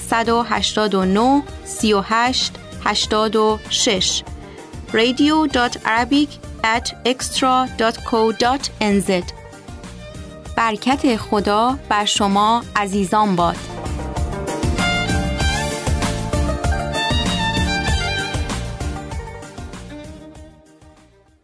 189 0.09 1.43
38 1.65 2.53
86 2.85 4.23
radio.arabic 4.93 6.29
at 6.63 6.95
extra.co.nz 7.05 9.11
برکت 10.57 11.17
خدا 11.17 11.77
بر 11.89 12.05
شما 12.05 12.63
عزیزان 12.75 13.35
باد. 13.35 13.76